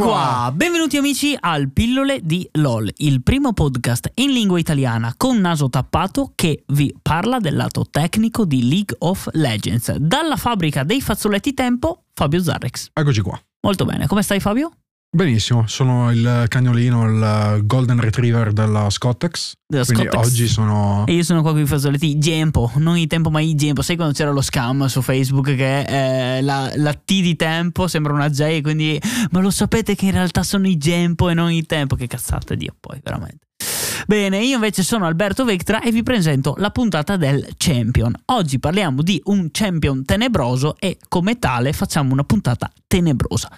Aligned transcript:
qua! 0.00 0.50
Benvenuti 0.54 0.96
amici 0.96 1.36
al 1.38 1.70
Pillole 1.70 2.20
di 2.22 2.48
LOL, 2.52 2.90
il 2.98 3.22
primo 3.22 3.52
podcast 3.52 4.10
in 4.14 4.30
lingua 4.30 4.58
italiana 4.58 5.14
con 5.16 5.38
naso 5.38 5.68
tappato 5.68 6.32
che 6.34 6.64
vi 6.68 6.94
parla 7.00 7.38
del 7.38 7.56
lato 7.56 7.84
tecnico 7.90 8.44
di 8.44 8.68
League 8.68 8.96
of 9.00 9.28
Legends. 9.32 9.94
Dalla 9.96 10.36
fabbrica 10.36 10.84
dei 10.84 11.00
fazzoletti 11.00 11.54
tempo, 11.54 12.04
Fabio 12.14 12.42
Zarrex. 12.42 12.88
Eccoci 12.92 13.20
qua. 13.20 13.40
Molto 13.62 13.84
bene, 13.84 14.06
come 14.06 14.22
stai 14.22 14.40
Fabio? 14.40 14.70
Benissimo, 15.12 15.66
sono 15.66 16.12
il 16.12 16.44
cagnolino, 16.46 17.04
il 17.04 17.66
golden 17.66 17.98
retriever 17.98 18.52
della 18.52 18.88
Scottex. 18.90 19.54
Della 19.66 19.84
quindi 19.84 20.04
Scottex. 20.04 20.24
oggi 20.24 20.46
sono... 20.46 21.04
E 21.04 21.14
io 21.14 21.24
sono 21.24 21.42
qua 21.42 21.50
con 21.50 21.60
i 21.60 21.66
fazzoletti 21.66 22.16
Gempo, 22.16 22.70
non 22.76 22.96
i 22.96 23.08
tempo 23.08 23.28
ma 23.28 23.40
i 23.40 23.56
Gempo. 23.56 23.82
Sai 23.82 23.96
quando 23.96 24.14
c'era 24.14 24.30
lo 24.30 24.40
scam 24.40 24.86
su 24.86 25.02
Facebook 25.02 25.56
che 25.56 25.80
eh, 26.36 26.42
la, 26.42 26.70
la 26.76 26.94
T 26.94 27.06
di 27.06 27.34
tempo 27.34 27.88
sembra 27.88 28.12
una 28.12 28.30
J 28.30 28.40
e 28.40 28.60
quindi... 28.62 29.00
Ma 29.32 29.40
lo 29.40 29.50
sapete 29.50 29.96
che 29.96 30.06
in 30.06 30.12
realtà 30.12 30.44
sono 30.44 30.68
i 30.68 30.76
Gempo 30.76 31.28
e 31.28 31.34
non 31.34 31.50
i 31.50 31.64
tempo? 31.66 31.96
Che 31.96 32.06
cazzate 32.06 32.56
Dio 32.56 32.76
poi, 32.78 33.00
veramente. 33.02 33.48
Bene, 34.06 34.38
io 34.38 34.54
invece 34.54 34.84
sono 34.84 35.06
Alberto 35.06 35.44
Vectra 35.44 35.82
e 35.82 35.90
vi 35.90 36.04
presento 36.04 36.54
la 36.58 36.70
puntata 36.70 37.16
del 37.16 37.48
Champion. 37.56 38.14
Oggi 38.26 38.60
parliamo 38.60 39.02
di 39.02 39.20
un 39.24 39.48
Champion 39.50 40.04
tenebroso 40.04 40.76
e 40.78 40.98
come 41.08 41.40
tale 41.40 41.72
facciamo 41.72 42.12
una 42.12 42.22
puntata 42.22 42.70
tenebrosa. 42.86 43.50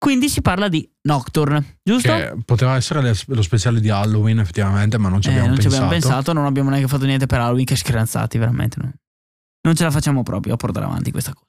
Quindi 0.00 0.30
si 0.30 0.40
parla 0.40 0.68
di 0.68 0.88
Nocturne, 1.02 1.80
giusto? 1.82 2.08
Che 2.10 2.34
poteva 2.46 2.74
essere 2.76 3.12
lo 3.26 3.42
speciale 3.42 3.80
di 3.80 3.90
Halloween 3.90 4.38
effettivamente, 4.38 4.96
ma 4.96 5.10
non 5.10 5.20
ci 5.20 5.28
Eh, 5.28 5.32
abbiamo 5.32 5.48
non 5.48 5.56
ci 5.56 5.62
pensato. 5.64 5.84
abbiamo 5.84 6.00
pensato, 6.06 6.32
non 6.32 6.46
abbiamo 6.46 6.70
neanche 6.70 6.88
fatto 6.88 7.04
niente 7.04 7.26
per 7.26 7.40
Halloween, 7.40 7.66
che 7.66 7.76
screanzati, 7.76 8.38
veramente. 8.38 8.80
no. 8.80 8.90
Non 9.62 9.74
ce 9.76 9.84
la 9.84 9.90
facciamo 9.90 10.22
proprio 10.22 10.54
a 10.54 10.56
portare 10.56 10.86
avanti 10.86 11.10
questa 11.10 11.34
cosa. 11.34 11.44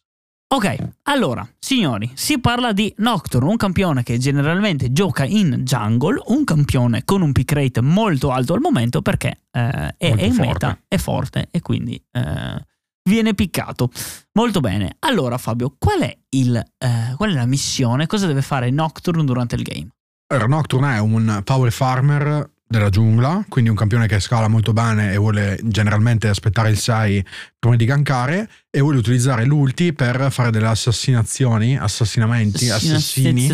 Ok, 0.54 0.90
allora, 1.04 1.48
signori, 1.60 2.12
si 2.14 2.40
parla 2.42 2.74
di 2.74 2.94
Nocturne, 2.98 3.50
un 3.50 3.56
campione 3.56 4.04
che 4.04 4.18
generalmente 4.18 4.92
gioca 4.92 5.24
in 5.24 5.62
jungle, 5.64 6.22
un 6.26 6.44
campione 6.44 7.06
con 7.06 7.22
un 7.22 7.32
pick 7.32 7.54
rate 7.54 7.80
molto 7.80 8.32
alto 8.32 8.54
al 8.54 8.60
momento 8.60 9.02
perché 9.02 9.44
eh, 9.50 9.96
è, 9.96 10.14
è 10.14 10.24
in 10.24 10.36
meta, 10.36 10.78
è 10.90 10.98
forte 10.98 11.48
e 11.52 11.62
quindi 11.62 11.96
eh, 12.12 12.66
viene 13.10 13.34
piccato. 13.34 13.90
Molto 14.34 14.60
bene. 14.62 14.96
Allora, 15.00 15.38
Fabio, 15.38 15.76
qual 15.78 16.00
è, 16.02 16.18
il, 16.30 16.56
eh, 16.56 17.14
qual 17.18 17.32
è 17.32 17.34
la 17.34 17.46
missione? 17.46 18.08
Cosa 18.08 18.28
deve 18.28 18.42
fare 18.42 18.70
Nocturne 18.70 19.24
durante 19.26 19.56
il 19.56 19.64
game? 19.64 19.90
Allora, 20.28 20.48
Nocturne 20.48 20.96
è 20.96 21.00
un 21.00 21.42
power 21.44 21.72
farmer 21.72 22.50
della 22.66 22.90
giungla, 22.90 23.44
quindi 23.50 23.70
un 23.70 23.76
campione 23.76 24.08
che 24.08 24.22
scala 24.22 24.48
molto 24.48 24.72
bene 24.72 25.12
e 25.12 25.18
vuole 25.18 25.60
generalmente 25.62 26.30
aspettare 26.30 26.70
il 26.70 26.78
6 26.78 27.26
prima 27.60 27.76
di 27.76 27.84
gankare 27.84 28.50
e 28.70 28.80
vuole 28.80 28.98
utilizzare 28.98 29.44
l'ulti 29.44 29.92
per 29.92 30.32
fare 30.32 30.52
delle 30.52 30.68
assassinazioni, 30.68 31.78
assassinamenti, 31.78 32.70
assassini 32.70 33.50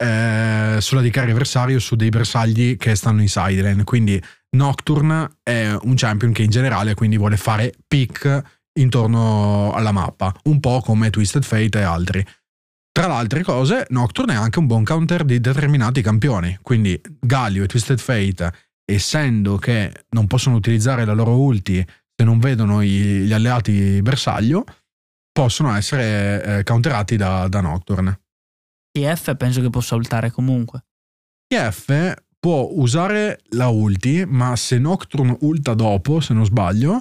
eh, 0.00 0.76
sulla 0.80 1.00
di 1.00 1.10
carry 1.10 1.32
avversario 1.32 1.80
su 1.80 1.96
dei 1.96 2.08
bersagli 2.08 2.76
che 2.76 2.94
stanno 2.94 3.20
in 3.20 3.28
sidelane. 3.28 3.82
Quindi 3.84 4.22
Nocturne 4.50 5.28
è 5.42 5.76
un 5.82 5.94
champion 5.96 6.32
che 6.32 6.42
in 6.42 6.50
generale 6.50 6.94
quindi 6.94 7.16
vuole 7.16 7.36
fare 7.36 7.74
pick 7.86 8.57
intorno 8.80 9.72
alla 9.72 9.92
mappa, 9.92 10.34
un 10.44 10.60
po' 10.60 10.80
come 10.80 11.10
Twisted 11.10 11.42
Fate 11.42 11.78
e 11.78 11.82
altri. 11.82 12.24
Tra 12.92 13.06
le 13.06 13.12
altre 13.12 13.42
cose, 13.42 13.86
Nocturne 13.90 14.32
è 14.32 14.36
anche 14.36 14.58
un 14.58 14.66
buon 14.66 14.84
counter 14.84 15.24
di 15.24 15.40
determinati 15.40 16.02
campioni, 16.02 16.58
quindi 16.62 17.00
Galio 17.20 17.62
e 17.64 17.66
Twisted 17.66 17.98
Fate, 17.98 18.52
essendo 18.84 19.56
che 19.56 20.06
non 20.10 20.26
possono 20.26 20.56
utilizzare 20.56 21.04
la 21.04 21.12
loro 21.12 21.36
ulti 21.38 21.86
se 22.18 22.24
non 22.24 22.40
vedono 22.40 22.82
gli 22.82 23.32
alleati 23.32 24.02
bersaglio, 24.02 24.64
possono 25.30 25.72
essere 25.76 26.42
eh, 26.58 26.62
counterati 26.64 27.16
da, 27.16 27.46
da 27.46 27.60
Nocturne. 27.60 28.22
TF 28.90 29.36
penso 29.36 29.60
che 29.60 29.70
possa 29.70 29.94
ultare 29.94 30.32
comunque. 30.32 30.86
TF 31.46 32.14
può 32.40 32.68
usare 32.72 33.40
la 33.50 33.68
ulti, 33.68 34.24
ma 34.26 34.56
se 34.56 34.78
Nocturne 34.78 35.36
ulta 35.42 35.74
dopo, 35.74 36.18
se 36.18 36.34
non 36.34 36.44
sbaglio, 36.44 37.00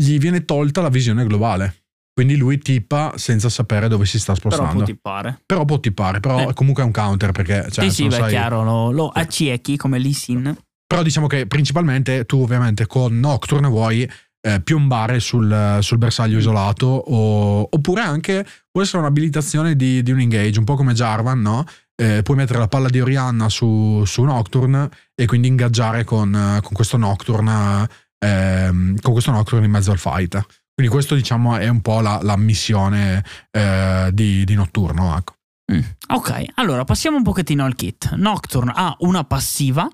gli 0.00 0.18
viene 0.18 0.44
tolta 0.44 0.82
la 0.82 0.88
visione 0.90 1.24
globale. 1.24 1.82
Quindi 2.12 2.36
lui 2.36 2.58
tippa 2.58 3.12
senza 3.16 3.48
sapere 3.50 3.88
dove 3.88 4.06
si 4.06 4.18
sta 4.18 4.32
Però 4.34 4.48
spostando. 4.50 4.72
può 4.72 4.84
Però, 4.84 4.92
tippare. 4.94 5.64
può 5.66 5.80
tippare, 5.80 6.20
però 6.20 6.48
Eh. 6.48 6.54
comunque 6.54 6.82
è 6.82 6.86
un 6.86 6.92
counter 6.92 7.30
perché... 7.32 7.66
Cioè, 7.70 7.84
sì, 7.84 7.90
sì, 7.94 8.08
beh, 8.08 8.14
sai- 8.14 8.30
chiaro, 8.30 8.62
lo, 8.62 8.90
lo 8.90 9.08
aciechi 9.08 9.76
come 9.76 9.98
Lee 9.98 10.14
Sin. 10.14 10.56
Però 10.86 11.02
diciamo 11.02 11.26
che 11.26 11.46
principalmente 11.46 12.24
tu 12.24 12.40
ovviamente 12.40 12.86
con 12.86 13.18
Nocturne 13.18 13.68
vuoi 13.68 14.08
eh, 14.40 14.60
piombare 14.60 15.20
sul, 15.20 15.78
sul 15.82 15.98
bersaglio 15.98 16.38
isolato 16.38 16.86
o- 16.86 17.68
oppure 17.70 18.00
anche 18.00 18.46
può 18.70 18.80
essere 18.80 18.98
un'abilitazione 18.98 19.76
di, 19.76 20.02
di 20.02 20.10
un 20.12 20.20
engage, 20.20 20.58
un 20.58 20.64
po' 20.64 20.76
come 20.76 20.94
Jarvan, 20.94 21.40
no? 21.40 21.64
Eh, 22.00 22.22
puoi 22.22 22.36
mettere 22.36 22.58
la 22.58 22.68
palla 22.68 22.88
di 22.88 23.00
Orianna 23.00 23.48
su, 23.50 24.02
su 24.06 24.22
Nocturne 24.22 24.88
e 25.14 25.26
quindi 25.26 25.48
ingaggiare 25.48 26.04
con, 26.04 26.30
con 26.62 26.72
questo 26.72 26.96
Nocturne 26.98 27.88
ehm, 28.18 28.98
con 29.00 29.12
questo 29.12 29.30
Nocturne 29.30 29.66
in 29.66 29.72
mezzo 29.72 29.90
al 29.90 29.98
fight. 29.98 30.46
Quindi 30.74 30.92
questo 30.92 31.14
diciamo 31.14 31.56
è 31.56 31.68
un 31.68 31.80
po' 31.80 32.00
la, 32.00 32.18
la 32.22 32.36
missione 32.36 33.24
eh, 33.50 34.10
di, 34.12 34.44
di 34.44 34.54
Notturno. 34.54 35.16
Ecco. 35.16 35.34
Mm. 35.72 35.80
Ok, 36.08 36.44
allora 36.54 36.84
passiamo 36.84 37.16
un 37.16 37.22
pochettino 37.22 37.64
al 37.64 37.74
kit. 37.74 38.12
Nocturne 38.14 38.72
ha 38.74 38.94
una 39.00 39.24
passiva 39.24 39.88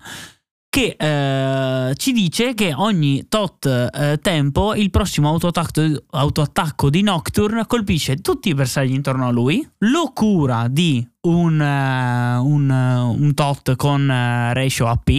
che 0.68 0.96
eh, 0.98 1.94
ci 1.96 2.12
dice 2.12 2.54
che 2.54 2.72
ogni 2.72 3.28
tot 3.28 3.66
eh, 3.66 4.18
tempo 4.22 4.74
il 4.74 4.88
prossimo 4.88 5.28
autoattacco, 5.28 6.04
autoattacco 6.10 6.88
di 6.88 7.02
Nocturne 7.02 7.66
colpisce 7.66 8.16
tutti 8.16 8.48
i 8.48 8.54
bersagli 8.54 8.94
intorno 8.94 9.28
a 9.28 9.30
lui, 9.30 9.66
lo 9.80 10.12
cura 10.14 10.68
di 10.68 11.06
un, 11.28 11.60
eh, 11.60 12.36
un, 12.38 12.70
un 12.70 13.34
tot 13.34 13.76
con 13.76 14.10
eh, 14.10 14.54
ratio 14.54 14.86
AP 14.86 15.10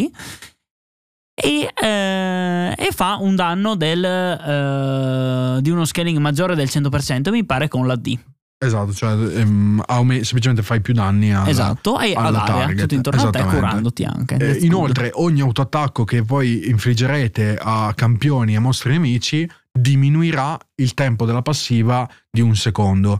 e, 1.33 1.69
eh, 1.73 2.75
e 2.77 2.91
fa 2.91 3.17
un 3.19 3.35
danno 3.35 3.75
del, 3.75 4.03
eh, 4.03 5.61
di 5.61 5.69
uno 5.69 5.85
scaling 5.85 6.17
maggiore 6.19 6.55
del 6.55 6.67
100%, 6.67 7.31
mi 7.31 7.45
pare 7.45 7.67
con 7.67 7.87
la 7.87 7.95
D. 7.95 8.17
Esatto, 8.63 8.93
cioè 8.93 9.11
ehm, 9.11 9.83
semplicemente 10.21 10.63
fai 10.63 10.79
più 10.79 10.93
danni 10.93 11.33
alla, 11.33 11.49
esatto, 11.49 11.99
e 11.99 12.13
alla 12.13 12.27
all'area, 12.29 12.65
target, 12.65 12.79
tutto 12.81 12.95
intorno 12.95 13.21
a 13.23 13.29
te, 13.29 13.43
curandoti 13.43 14.03
anche. 14.05 14.35
Eh, 14.37 14.57
inoltre, 14.63 15.09
ogni 15.15 15.41
autoattacco 15.41 16.05
che 16.05 16.21
voi 16.21 16.69
infliggerete 16.69 17.57
a 17.61 17.91
campioni 17.93 18.55
e 18.55 18.59
mostri 18.59 18.93
nemici 18.93 19.49
diminuirà 19.69 20.57
il 20.75 20.93
tempo 20.93 21.25
della 21.25 21.41
passiva 21.41 22.09
di 22.31 22.39
un 22.39 22.55
secondo. 22.55 23.19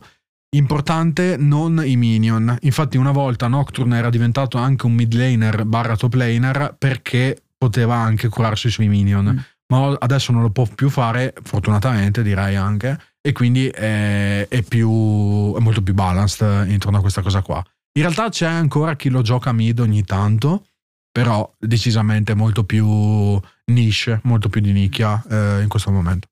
Importante 0.56 1.36
non 1.38 1.82
i 1.84 1.98
minion. 1.98 2.56
Infatti, 2.62 2.96
una 2.96 3.12
volta 3.12 3.48
Nocturne 3.48 3.98
era 3.98 4.10
diventato 4.10 4.58
anche 4.58 4.86
un 4.86 4.94
mid 4.94 5.14
laner 5.14 5.66
barra 5.66 5.98
top 5.98 6.14
laner 6.14 6.76
perché 6.78 7.44
poteva 7.64 7.96
anche 7.96 8.30
curarsi 8.30 8.70
sui 8.70 8.88
minion. 8.88 9.26
Mm. 9.26 9.38
Ma 9.68 9.96
adesso 10.00 10.32
non 10.32 10.42
lo 10.42 10.50
può 10.50 10.68
più 10.68 10.90
fare, 10.90 11.34
fortunatamente 11.42 12.22
direi 12.22 12.56
anche. 12.56 13.00
E 13.22 13.32
quindi 13.32 13.68
è, 13.68 14.48
è 14.48 14.62
più, 14.62 15.56
è 15.56 15.60
molto 15.60 15.82
più 15.82 15.94
balanced 15.94 16.70
intorno 16.70 16.98
a 16.98 17.02
questa 17.02 17.22
cosa 17.22 17.42
qua. 17.42 17.64
In 17.94 18.02
realtà 18.02 18.30
c'è 18.30 18.48
ancora 18.48 18.96
chi 18.96 19.10
lo 19.10 19.22
gioca 19.22 19.52
mid 19.54 19.80
ogni 19.80 20.04
tanto, 20.04 20.66
però 21.12 21.50
decisamente 21.58 22.34
molto 22.34 22.66
più 22.66 23.40
niche, 23.72 24.20
molto 24.24 24.50
più 24.50 24.62
di 24.62 24.74
nicchia 24.74 25.24
eh, 25.30 25.62
in 25.62 25.70
questo 25.70 25.92
momento. 25.92 26.28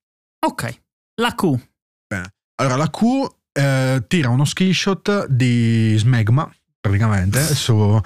Ok, 0.45 0.81
la 1.21 1.33
Q. 1.33 1.69
Allora, 2.61 2.75
la 2.75 2.89
Q 2.89 3.01
eh, 3.53 4.03
tira 4.07 4.29
uno 4.29 4.45
screenshot 4.45 5.25
di 5.27 5.95
Smegma, 5.97 6.47
praticamente, 6.79 7.41
su 7.55 7.99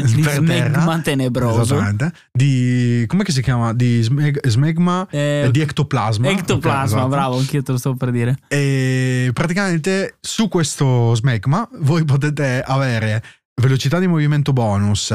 per 0.00 0.42
terra. 0.44 0.80
smegma 0.80 1.00
tenebroso. 1.00 1.62
Esattamente. 1.62 2.12
Di, 2.32 3.04
com'è 3.06 3.22
che 3.24 3.32
si 3.32 3.42
chiama? 3.42 3.72
Di 3.72 4.02
smeg- 4.02 4.46
Smegma, 4.46 5.06
Eh, 5.10 5.44
eh, 5.46 5.50
di 5.50 5.60
ectoplasma. 5.60 6.28
ectoplasma, 6.28 6.84
esatto. 6.84 7.08
bravo, 7.08 7.38
anch'io 7.38 7.62
te 7.62 7.72
lo 7.72 7.78
stavo 7.78 7.96
per 7.96 8.10
dire. 8.10 8.36
E 8.48 9.30
praticamente 9.32 10.16
su 10.20 10.48
questo 10.48 11.14
smegma 11.14 11.68
voi 11.80 12.04
potete 12.04 12.62
avere 12.64 13.22
velocità 13.60 13.98
di 13.98 14.06
movimento 14.06 14.52
bonus, 14.52 15.14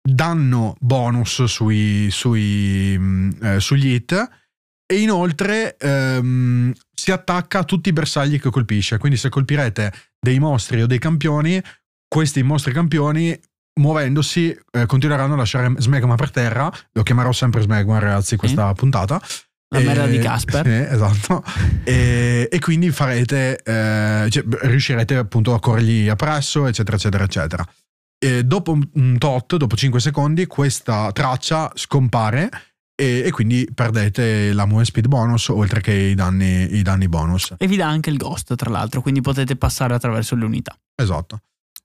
danno 0.00 0.74
bonus 0.80 1.44
sui, 1.44 2.08
sui, 2.10 2.96
mm, 2.98 3.30
eh, 3.42 3.60
sugli 3.60 3.92
hit 3.94 4.28
e 4.86 4.98
inoltre 5.00 5.76
ehm, 5.78 6.72
si 6.94 7.10
attacca 7.12 7.60
a 7.60 7.64
tutti 7.64 7.88
i 7.88 7.92
bersagli 7.92 8.38
che 8.40 8.50
colpisce. 8.50 8.98
Quindi 8.98 9.16
se 9.18 9.28
colpirete 9.28 9.92
dei 10.20 10.38
mostri 10.38 10.82
o 10.82 10.86
dei 10.86 10.98
campioni, 10.98 11.60
questi 12.06 12.42
mostri 12.42 12.72
campioni 12.72 13.38
muovendosi 13.80 14.56
eh, 14.72 14.86
continueranno 14.86 15.34
a 15.34 15.36
lasciare 15.36 15.72
smegma 15.78 16.14
per 16.14 16.30
terra. 16.30 16.70
Lo 16.92 17.02
chiamerò 17.02 17.32
sempre 17.32 17.60
smegma 17.62 17.98
ragazzi 17.98 18.36
questa 18.36 18.72
puntata. 18.74 19.20
La 19.68 19.78
E- 19.80 19.84
merda 19.84 20.06
di 20.06 20.18
Casper. 20.18 20.64
Sì, 20.66 20.92
esatto. 20.94 21.42
e, 21.84 22.48
e 22.50 22.58
quindi 22.58 22.90
farete, 22.90 23.62
eh, 23.62 24.26
cioè, 24.30 24.44
riuscirete 24.62 25.16
appunto 25.16 25.54
a 25.54 25.60
corrergli 25.60 26.08
appresso, 26.08 26.66
eccetera, 26.66 26.96
eccetera, 26.96 27.24
eccetera. 27.24 27.66
E 28.18 28.44
dopo 28.44 28.72
un- 28.72 28.88
un 28.94 29.16
tot, 29.18 29.56
dopo 29.56 29.74
5 29.74 29.98
secondi, 29.98 30.46
questa 30.46 31.10
traccia 31.12 31.72
scompare 31.74 32.50
e, 32.94 33.22
e 33.24 33.30
quindi 33.30 33.66
perdete 33.74 34.52
la 34.52 34.66
move 34.66 34.84
speed 34.84 35.08
bonus 35.08 35.48
oltre 35.48 35.80
che 35.80 35.92
i 35.92 36.14
danni, 36.14 36.74
i 36.76 36.82
danni 36.82 37.08
bonus. 37.08 37.54
E 37.56 37.66
vi 37.66 37.76
dà 37.76 37.88
anche 37.88 38.10
il 38.10 38.18
ghost, 38.18 38.54
tra 38.54 38.68
l'altro, 38.70 39.00
quindi 39.00 39.22
potete 39.22 39.56
passare 39.56 39.94
attraverso 39.94 40.36
le 40.36 40.44
unità. 40.44 40.78
Esatto. 40.94 41.40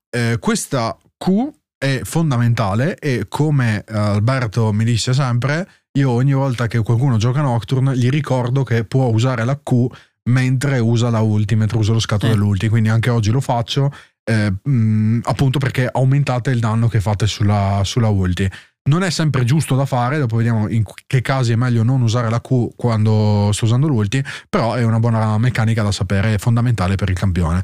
eh, 0.09 0.37
questa 0.39 0.95
Q 1.17 1.49
è 1.77 2.01
fondamentale 2.03 2.97
e 2.97 3.25
come 3.29 3.83
eh, 3.87 3.97
Alberto 3.97 4.71
mi 4.73 4.83
dice 4.83 5.13
sempre, 5.13 5.67
io 5.97 6.11
ogni 6.11 6.33
volta 6.33 6.67
che 6.67 6.81
qualcuno 6.81 7.17
gioca 7.17 7.41
Nocturne 7.41 7.95
gli 7.97 8.09
ricordo 8.09 8.63
che 8.63 8.83
può 8.83 9.05
usare 9.07 9.45
la 9.45 9.59
Q 9.61 9.85
mentre 10.29 10.79
usa 10.79 11.09
la 11.09 11.21
ulti, 11.21 11.55
mentre 11.55 11.77
usa 11.77 11.93
lo 11.93 11.99
scatto 11.99 12.25
Sì. 12.25 12.31
dell'ulti, 12.31 12.67
quindi 12.67 12.89
anche 12.89 13.09
oggi 13.09 13.31
lo 13.31 13.41
faccio 13.41 13.91
eh, 14.29 14.53
mh, 14.61 15.21
appunto 15.23 15.57
perché 15.57 15.87
aumentate 15.89 16.51
il 16.51 16.59
danno 16.59 16.87
che 16.89 16.99
fate 16.99 17.27
sulla, 17.27 17.81
sulla 17.85 18.09
ulti. 18.09 18.49
Non 18.89 19.03
è 19.03 19.09
sempre 19.09 19.43
giusto 19.43 19.75
da 19.75 19.85
fare, 19.85 20.17
dopo 20.17 20.37
vediamo 20.37 20.67
in 20.69 20.83
che 21.07 21.21
casi 21.21 21.51
è 21.51 21.55
meglio 21.55 21.83
non 21.83 22.01
usare 22.01 22.29
la 22.29 22.39
Q 22.41 22.69
quando 22.75 23.49
sto 23.53 23.65
usando 23.65 23.87
l'ulti, 23.87 24.23
però 24.49 24.73
è 24.75 24.83
una 24.83 24.99
buona 24.99 25.37
meccanica 25.37 25.83
da 25.83 25.91
sapere, 25.91 26.33
è 26.33 26.37
fondamentale 26.37 26.95
per 26.95 27.09
il 27.09 27.17
campione. 27.17 27.63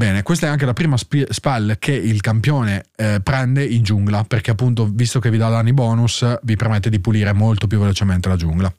Bene, 0.00 0.22
questa 0.22 0.46
è 0.46 0.48
anche 0.48 0.64
la 0.64 0.72
prima 0.72 0.96
spi- 0.96 1.26
spell 1.28 1.76
che 1.78 1.92
il 1.92 2.22
campione 2.22 2.86
eh, 2.96 3.20
prende 3.22 3.62
in 3.62 3.82
giungla, 3.82 4.24
perché 4.24 4.50
appunto, 4.50 4.88
visto 4.90 5.18
che 5.20 5.28
vi 5.28 5.36
dà 5.36 5.50
danni 5.50 5.74
bonus, 5.74 6.38
vi 6.40 6.56
permette 6.56 6.88
di 6.88 7.00
pulire 7.00 7.34
molto 7.34 7.66
più 7.66 7.78
velocemente 7.78 8.26
la 8.30 8.36
giungla. 8.36 8.74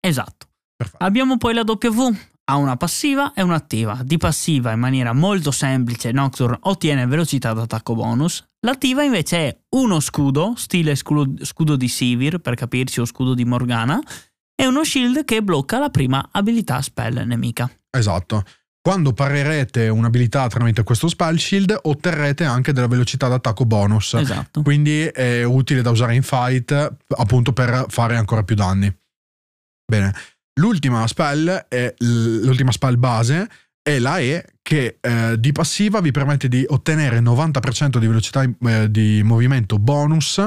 Esatto. 0.00 0.48
Perfetto. 0.74 1.04
Abbiamo 1.04 1.36
poi 1.36 1.54
la 1.54 1.62
W. 1.64 2.16
Ha 2.46 2.56
una 2.56 2.76
passiva 2.76 3.34
e 3.34 3.42
un'attiva. 3.42 4.00
Di 4.02 4.16
passiva, 4.16 4.72
in 4.72 4.80
maniera 4.80 5.12
molto 5.12 5.52
semplice, 5.52 6.10
Nocturne 6.10 6.58
ottiene 6.62 7.06
velocità 7.06 7.52
d'attacco 7.52 7.94
bonus. 7.94 8.44
L'attiva 8.66 9.04
invece 9.04 9.36
è 9.36 9.56
uno 9.76 10.00
scudo, 10.00 10.54
stile 10.56 10.96
scudo, 10.96 11.44
scudo 11.44 11.76
di 11.76 11.86
Sivir, 11.86 12.38
per 12.38 12.56
capirci, 12.56 12.98
o 12.98 13.04
scudo 13.04 13.34
di 13.34 13.44
Morgana, 13.44 14.00
e 14.60 14.66
uno 14.66 14.82
shield 14.82 15.24
che 15.24 15.40
blocca 15.40 15.78
la 15.78 15.90
prima 15.90 16.30
abilità 16.32 16.82
spell 16.82 17.24
nemica. 17.24 17.70
Esatto. 17.96 18.42
Quando 18.86 19.14
parerete 19.14 19.88
un'abilità 19.88 20.46
tramite 20.46 20.82
questo 20.82 21.08
spell 21.08 21.36
shield, 21.36 21.74
otterrete 21.84 22.44
anche 22.44 22.74
della 22.74 22.86
velocità 22.86 23.28
d'attacco 23.28 23.64
bonus. 23.64 24.12
Esatto. 24.12 24.60
Quindi 24.60 25.04
è 25.04 25.42
utile 25.42 25.80
da 25.80 25.88
usare 25.88 26.14
in 26.14 26.22
fight 26.22 26.96
appunto 27.16 27.54
per 27.54 27.86
fare 27.88 28.16
ancora 28.16 28.42
più 28.42 28.54
danni. 28.54 28.94
Bene, 29.90 30.14
l'ultima 30.60 31.06
spell 31.06 31.48
è 31.66 31.94
l'ultima 31.96 32.72
spell 32.72 32.98
base 32.98 33.48
è 33.80 33.98
la 33.98 34.18
E 34.18 34.44
che 34.60 34.98
eh, 35.00 35.40
di 35.40 35.52
passiva 35.52 36.02
vi 36.02 36.10
permette 36.10 36.48
di 36.48 36.62
ottenere 36.68 37.20
90% 37.20 37.96
di 37.96 38.06
velocità 38.06 38.42
eh, 38.42 38.90
di 38.90 39.22
movimento 39.24 39.78
bonus 39.78 40.46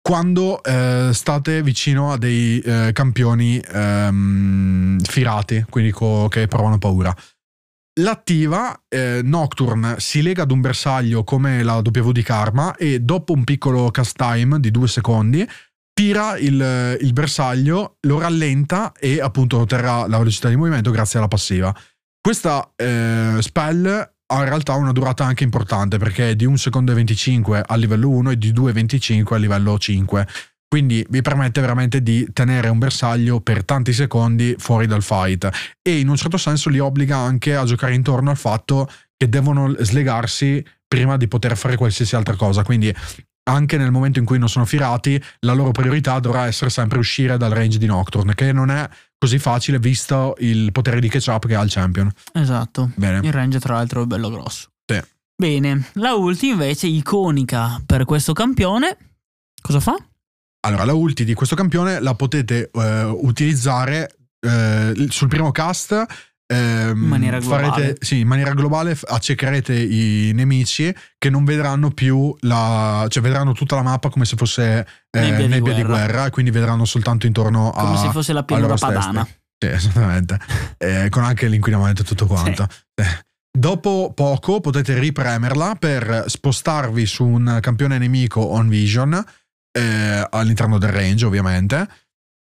quando 0.00 0.62
eh, 0.62 1.10
state 1.12 1.62
vicino 1.62 2.10
a 2.10 2.16
dei 2.16 2.58
eh, 2.60 2.92
campioni 2.94 3.58
ehm, 3.58 4.98
firati, 5.00 5.66
quindi 5.68 5.90
co- 5.90 6.28
che 6.28 6.46
provano 6.46 6.78
paura. 6.78 7.14
L'attiva 8.00 8.78
eh, 8.88 9.20
Nocturne 9.24 9.94
si 9.98 10.20
lega 10.20 10.42
ad 10.42 10.50
un 10.50 10.60
bersaglio 10.60 11.24
come 11.24 11.62
la 11.62 11.76
W 11.76 12.10
di 12.10 12.22
Karma 12.22 12.76
e 12.76 13.00
dopo 13.00 13.32
un 13.32 13.42
piccolo 13.44 13.90
cast 13.90 14.16
time 14.16 14.60
di 14.60 14.70
due 14.70 14.86
secondi 14.86 15.48
tira 15.94 16.36
il, 16.36 16.98
il 17.00 17.12
bersaglio, 17.14 17.96
lo 18.02 18.18
rallenta 18.18 18.92
e 18.92 19.18
appunto 19.18 19.58
otterrà 19.60 20.06
la 20.06 20.18
velocità 20.18 20.50
di 20.50 20.56
movimento 20.56 20.90
grazie 20.90 21.18
alla 21.18 21.28
passiva. 21.28 21.74
Questa 22.20 22.70
eh, 22.76 23.36
spell 23.40 23.86
ha 23.86 24.38
in 24.38 24.44
realtà 24.44 24.74
una 24.74 24.92
durata 24.92 25.24
anche 25.24 25.44
importante 25.44 25.96
perché 25.96 26.30
è 26.30 26.36
di 26.36 26.44
1 26.44 26.56
secondo 26.56 26.92
e 26.92 26.96
25 26.96 27.62
a 27.64 27.76
livello 27.76 28.10
1 28.10 28.32
e 28.32 28.36
di 28.36 28.52
2,25 28.52 29.32
a 29.32 29.36
livello 29.38 29.78
5. 29.78 30.26
Quindi 30.68 31.06
vi 31.08 31.22
permette 31.22 31.60
veramente 31.60 32.02
di 32.02 32.26
tenere 32.32 32.68
un 32.68 32.78
bersaglio 32.78 33.40
per 33.40 33.64
tanti 33.64 33.92
secondi 33.92 34.54
fuori 34.58 34.86
dal 34.86 35.02
fight 35.02 35.48
e 35.80 36.00
in 36.00 36.08
un 36.08 36.16
certo 36.16 36.36
senso 36.36 36.70
li 36.70 36.80
obbliga 36.80 37.16
anche 37.16 37.54
a 37.54 37.64
giocare 37.64 37.94
intorno 37.94 38.30
al 38.30 38.36
fatto 38.36 38.90
che 39.16 39.28
devono 39.28 39.74
slegarsi 39.78 40.64
prima 40.86 41.16
di 41.16 41.28
poter 41.28 41.56
fare 41.56 41.76
qualsiasi 41.76 42.16
altra 42.16 42.34
cosa. 42.34 42.64
Quindi 42.64 42.94
anche 43.48 43.76
nel 43.76 43.92
momento 43.92 44.18
in 44.18 44.24
cui 44.24 44.38
non 44.38 44.48
sono 44.48 44.64
firati, 44.64 45.22
la 45.40 45.52
loro 45.52 45.70
priorità 45.70 46.18
dovrà 46.18 46.46
essere 46.46 46.70
sempre 46.70 46.98
uscire 46.98 47.36
dal 47.36 47.52
range 47.52 47.78
di 47.78 47.86
Nocturne, 47.86 48.34
che 48.34 48.52
non 48.52 48.70
è 48.70 48.88
così 49.16 49.38
facile 49.38 49.78
visto 49.78 50.34
il 50.40 50.72
potere 50.72 51.00
di 51.00 51.08
catch-up 51.08 51.46
che 51.46 51.54
ha 51.54 51.62
il 51.62 51.70
champion. 51.70 52.10
Esatto. 52.32 52.90
Bene. 52.96 53.24
Il 53.24 53.32
range, 53.32 53.60
tra 53.60 53.74
l'altro, 53.74 54.02
è 54.02 54.06
bello 54.06 54.30
grosso. 54.30 54.70
Sì. 54.84 55.00
Bene, 55.36 55.90
la 55.94 56.14
ulti 56.14 56.48
invece 56.48 56.88
iconica 56.88 57.80
per 57.86 58.04
questo 58.04 58.32
campione. 58.32 58.96
Cosa 59.60 59.80
fa? 59.80 59.96
Allora, 60.60 60.84
la 60.84 60.94
ulti 60.94 61.24
di 61.24 61.34
questo 61.34 61.54
campione 61.54 62.00
la 62.00 62.14
potete 62.14 62.70
eh, 62.72 63.02
utilizzare 63.04 64.16
eh, 64.40 65.06
sul 65.08 65.28
primo 65.28 65.50
cast. 65.52 66.04
ehm, 66.46 66.90
In 67.02 67.08
maniera 67.08 67.38
globale. 67.38 67.68
farete- 67.68 67.96
sì, 68.04 68.20
in 68.20 68.26
maniera 68.28 68.52
globale 68.52 68.96
accecherete 69.08 69.74
i 69.78 70.32
nemici 70.34 70.92
che 71.18 71.30
non 71.30 71.44
vedranno 71.44 71.90
più 71.90 72.34
la. 72.40 73.04
cioè 73.08 73.22
vedranno 73.22 73.52
tutta 73.52 73.76
la 73.76 73.82
mappa 73.82 74.08
come 74.08 74.24
se 74.24 74.36
fosse 74.36 74.86
eh, 75.10 75.20
Nebbia 75.20 75.46
nebbia, 75.46 75.72
di 75.72 75.80
di, 75.80 75.86
guerra. 75.86 76.04
guerra. 76.06 76.26
e 76.26 76.30
quindi 76.30 76.50
vedranno 76.50 76.84
soltanto 76.84 77.26
intorno 77.26 77.70
a. 77.70 77.84
Come 77.84 77.98
se 77.98 78.10
fosse 78.10 78.32
la 78.32 78.44
stessi. 78.46 78.76
padana. 78.78 79.26
Sì, 79.58 79.68
esattamente. 79.68 80.38
Eh, 80.78 81.08
con 81.10 81.24
anche 81.24 81.46
l'inquinamento 81.48 82.02
e 82.02 82.04
tutto 82.04 82.26
quanto. 82.26 82.66
Eh. 82.94 83.24
Dopo 83.50 84.12
poco 84.14 84.60
potete 84.60 84.98
ripremerla 84.98 85.76
per 85.78 86.24
spostarvi 86.26 87.06
su 87.06 87.24
un 87.24 87.58
campione 87.62 87.96
nemico 87.96 88.40
on 88.40 88.68
vision 88.68 89.24
eh, 89.76 90.26
all'interno 90.30 90.78
del 90.78 90.90
range, 90.90 91.26
ovviamente, 91.26 91.86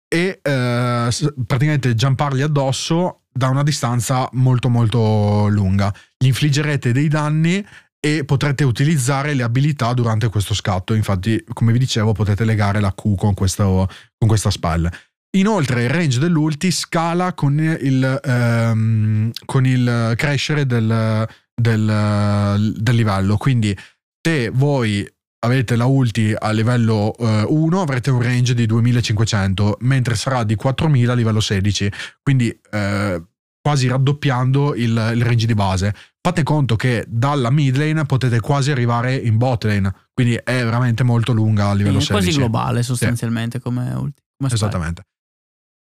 e 0.07 0.39
eh, 0.41 1.09
praticamente 1.45 1.95
jumpargli 1.95 2.41
addosso 2.41 3.23
da 3.31 3.49
una 3.49 3.63
distanza 3.63 4.29
molto 4.33 4.69
molto 4.69 5.47
lunga. 5.47 5.93
Gli 6.17 6.27
infliggerete 6.27 6.91
dei 6.91 7.07
danni 7.07 7.65
e 7.99 8.23
potrete 8.23 8.63
utilizzare 8.63 9.33
le 9.33 9.41
abilità 9.41 9.91
durante 9.93 10.29
questo 10.29 10.53
scatto. 10.53 10.93
Infatti, 10.93 11.43
come 11.51 11.71
vi 11.71 11.79
dicevo, 11.79 12.13
potete 12.13 12.45
legare 12.45 12.79
la 12.79 12.93
Q 12.93 13.15
con, 13.15 13.33
questo, 13.33 13.89
con 14.17 14.27
questa 14.27 14.51
spell. 14.51 14.87
Inoltre 15.35 15.83
il 15.83 15.89
range 15.89 16.19
dell'ulti 16.19 16.71
scala 16.71 17.33
con 17.33 17.59
il, 17.59 18.21
ehm, 18.23 19.31
con 19.45 19.65
il 19.65 20.13
crescere 20.15 20.65
del, 20.65 21.27
del- 21.53 22.73
del 22.77 22.95
livello. 22.95 23.35
Quindi 23.35 23.75
se 24.21 24.49
voi 24.49 25.05
avete 25.45 25.75
la 25.75 25.85
ulti 25.85 26.33
a 26.37 26.51
livello 26.51 27.13
1 27.17 27.81
avrete 27.81 28.11
un 28.11 28.21
range 28.21 28.53
di 28.53 28.65
2500, 28.65 29.77
mentre 29.81 30.15
sarà 30.15 30.43
di 30.43 30.55
4000 30.55 31.11
a 31.11 31.15
livello 31.15 31.39
16. 31.39 31.91
Quindi 32.21 32.49
eh, 32.71 33.21
quasi 33.65 33.87
raddoppiando 33.87 34.75
il, 34.75 35.11
il 35.15 35.23
range 35.23 35.47
di 35.47 35.55
base. 35.55 35.95
Fate 36.21 36.43
conto 36.43 36.75
che 36.75 37.03
dalla 37.07 37.49
mid 37.49 37.75
lane 37.75 38.05
potete 38.05 38.39
quasi 38.39 38.69
arrivare 38.71 39.15
in 39.15 39.37
bot 39.37 39.63
lane, 39.63 39.91
quindi 40.13 40.35
è 40.35 40.63
veramente 40.63 41.03
molto 41.03 41.33
lunga 41.33 41.69
a 41.69 41.73
livello 41.73 41.97
È 41.97 42.01
16. 42.01 42.11
quasi 42.11 42.37
globale 42.37 42.83
sostanzialmente 42.83 43.59
come 43.59 43.91
ulti. 43.93 44.21
come. 44.37 44.53
Esattamente. 44.53 45.03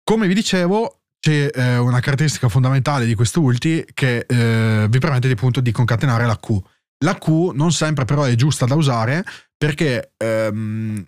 Come 0.05 0.29
vi 0.29 0.35
dicevo, 0.35 1.01
c'è 1.19 1.51
eh, 1.53 1.77
una 1.79 2.01
caratteristica 2.01 2.49
fondamentale 2.49 3.05
di 3.05 3.15
questo 3.15 3.41
ulti 3.41 3.85
che 3.95 4.27
eh, 4.29 4.87
vi 4.89 4.99
permette 4.99 5.29
di, 5.29 5.35
appunto 5.35 5.61
di 5.61 5.73
concatenare 5.73 6.27
la 6.27 6.37
Q. 6.37 6.59
La 7.05 7.17
Q 7.19 7.51
non 7.55 7.73
sempre 7.73 8.05
però 8.05 8.23
è 8.23 8.35
giusta 8.35 8.65
da 8.65 8.77
usare 8.77 9.25
perché 9.63 10.15
ehm, 10.17 11.07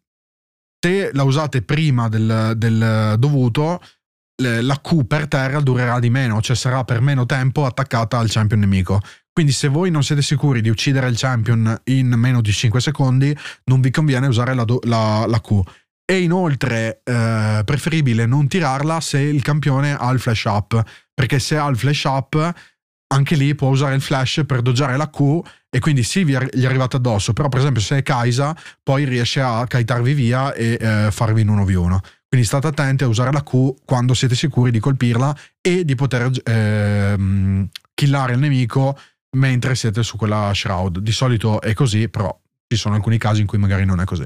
se 0.78 1.10
la 1.12 1.24
usate 1.24 1.62
prima 1.62 2.08
del, 2.08 2.52
del 2.56 3.16
dovuto, 3.18 3.82
la 4.40 4.80
Q 4.80 5.06
per 5.08 5.26
terra 5.26 5.58
durerà 5.58 5.98
di 5.98 6.08
meno, 6.08 6.40
cioè 6.40 6.54
sarà 6.54 6.84
per 6.84 7.00
meno 7.00 7.26
tempo 7.26 7.66
attaccata 7.66 8.16
al 8.16 8.30
champion 8.30 8.60
nemico. 8.60 9.00
Quindi 9.32 9.50
se 9.50 9.66
voi 9.66 9.90
non 9.90 10.04
siete 10.04 10.22
sicuri 10.22 10.60
di 10.60 10.68
uccidere 10.68 11.08
il 11.08 11.16
champion 11.18 11.80
in 11.86 12.10
meno 12.10 12.40
di 12.40 12.52
5 12.52 12.80
secondi, 12.80 13.36
non 13.64 13.80
vi 13.80 13.90
conviene 13.90 14.28
usare 14.28 14.54
la, 14.54 14.64
la- 14.82 15.26
la 15.26 15.40
Q. 15.40 15.60
E 16.04 16.20
inoltre 16.20 17.00
eh, 17.02 17.62
preferibile 17.64 18.24
non 18.24 18.46
tirarla 18.46 19.00
se 19.00 19.18
il 19.18 19.42
campione 19.42 19.96
ha 19.98 20.12
il 20.12 20.20
flash 20.20 20.44
up, 20.44 20.80
perché 21.12 21.40
se 21.40 21.56
ha 21.56 21.66
il 21.66 21.76
flash 21.76 22.04
up 22.04 22.54
anche 23.14 23.34
lì 23.34 23.54
può 23.56 23.68
usare 23.68 23.96
il 23.96 24.00
flash 24.00 24.42
per 24.46 24.62
doggiare 24.62 24.96
la 24.96 25.10
Q 25.10 25.40
e 25.74 25.80
quindi 25.80 26.04
sì 26.04 26.24
gli 26.24 26.64
arrivate 26.64 26.94
addosso, 26.94 27.32
però 27.32 27.48
per 27.48 27.58
esempio 27.58 27.82
se 27.82 27.96
è 27.96 28.02
Kaisa 28.04 28.56
poi 28.80 29.04
riesce 29.04 29.40
a 29.40 29.66
kitarvi 29.66 30.14
via 30.14 30.54
e 30.54 30.78
eh, 30.80 31.08
farvi 31.10 31.40
in 31.40 31.48
1v1. 31.48 31.98
Quindi 32.28 32.46
state 32.46 32.68
attenti 32.68 33.02
a 33.02 33.08
usare 33.08 33.32
la 33.32 33.42
Q 33.42 33.84
quando 33.84 34.14
siete 34.14 34.36
sicuri 34.36 34.70
di 34.70 34.78
colpirla 34.78 35.36
e 35.60 35.84
di 35.84 35.96
poter 35.96 36.30
ehm, 36.44 37.68
killare 37.92 38.34
il 38.34 38.38
nemico 38.38 38.96
mentre 39.36 39.74
siete 39.74 40.04
su 40.04 40.16
quella 40.16 40.52
shroud. 40.54 41.00
Di 41.00 41.10
solito 41.10 41.60
è 41.60 41.74
così, 41.74 42.08
però 42.08 42.32
ci 42.68 42.76
sono 42.76 42.94
alcuni 42.94 43.18
casi 43.18 43.40
in 43.40 43.48
cui 43.48 43.58
magari 43.58 43.84
non 43.84 43.98
è 43.98 44.04
così. 44.04 44.24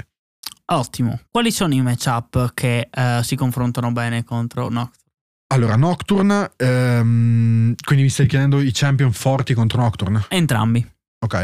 Ottimo. 0.67 1.19
Quali 1.31 1.50
sono 1.50 1.73
i 1.73 1.81
matchup 1.81 2.52
che 2.52 2.90
eh, 2.93 3.21
si 3.23 3.37
confrontano 3.37 3.90
bene 3.90 4.23
contro 4.23 4.69
Nocturne? 4.69 5.07
Allora, 5.50 5.76
Nocturne, 5.76 6.50
ehm, 6.59 7.75
quindi 7.83 8.05
mi 8.05 8.11
stai 8.11 8.26
chiedendo 8.26 8.61
i 8.61 8.71
champion 8.71 9.12
forti 9.12 9.55
contro 9.55 9.81
Nocturne? 9.81 10.26
Entrambi. 10.28 10.87
Ok. 11.20 11.34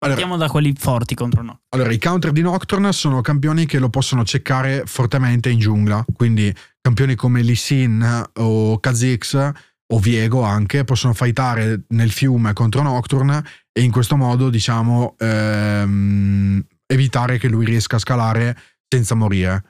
Allora, 0.00 0.16
Partiamo 0.16 0.36
da 0.36 0.48
quelli 0.48 0.72
forti 0.78 1.16
contro 1.16 1.42
Nocturne. 1.42 1.66
allora, 1.70 1.92
i 1.92 1.98
counter 1.98 2.30
di 2.30 2.40
Nocturne 2.40 2.92
sono 2.92 3.20
campioni 3.20 3.66
che 3.66 3.80
lo 3.80 3.88
possono 3.88 4.24
ceccare 4.24 4.84
fortemente 4.86 5.50
in 5.50 5.58
giungla, 5.58 6.04
quindi 6.12 6.54
campioni 6.80 7.16
come 7.16 7.42
Lee 7.42 7.56
Sin 7.56 8.28
o 8.34 8.78
Kha'Zix 8.78 9.52
o 9.90 9.98
Viego 9.98 10.42
anche 10.42 10.84
possono 10.84 11.14
fightare 11.14 11.82
nel 11.88 12.10
fiume 12.12 12.52
contro 12.52 12.82
Nocturne 12.82 13.42
e 13.72 13.82
in 13.82 13.90
questo 13.90 14.16
modo 14.16 14.50
diciamo 14.50 15.16
ehm, 15.18 16.64
evitare 16.86 17.38
che 17.38 17.48
lui 17.48 17.64
riesca 17.64 17.96
a 17.96 18.00
scalare 18.00 18.56
senza 18.86 19.14
morire. 19.16 19.64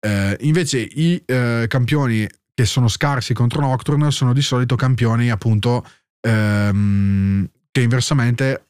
Eh, 0.00 0.36
invece 0.40 0.78
i 0.78 1.22
eh, 1.26 1.66
campioni 1.68 2.26
che 2.54 2.64
sono 2.64 2.88
scarsi 2.88 3.34
contro 3.34 3.60
Nocturne 3.60 4.10
sono 4.10 4.32
di 4.32 4.42
solito 4.42 4.76
campioni 4.76 5.30
appunto 5.30 5.84
ehm, 6.20 7.48
che 7.70 7.80
inversamente 7.80 8.68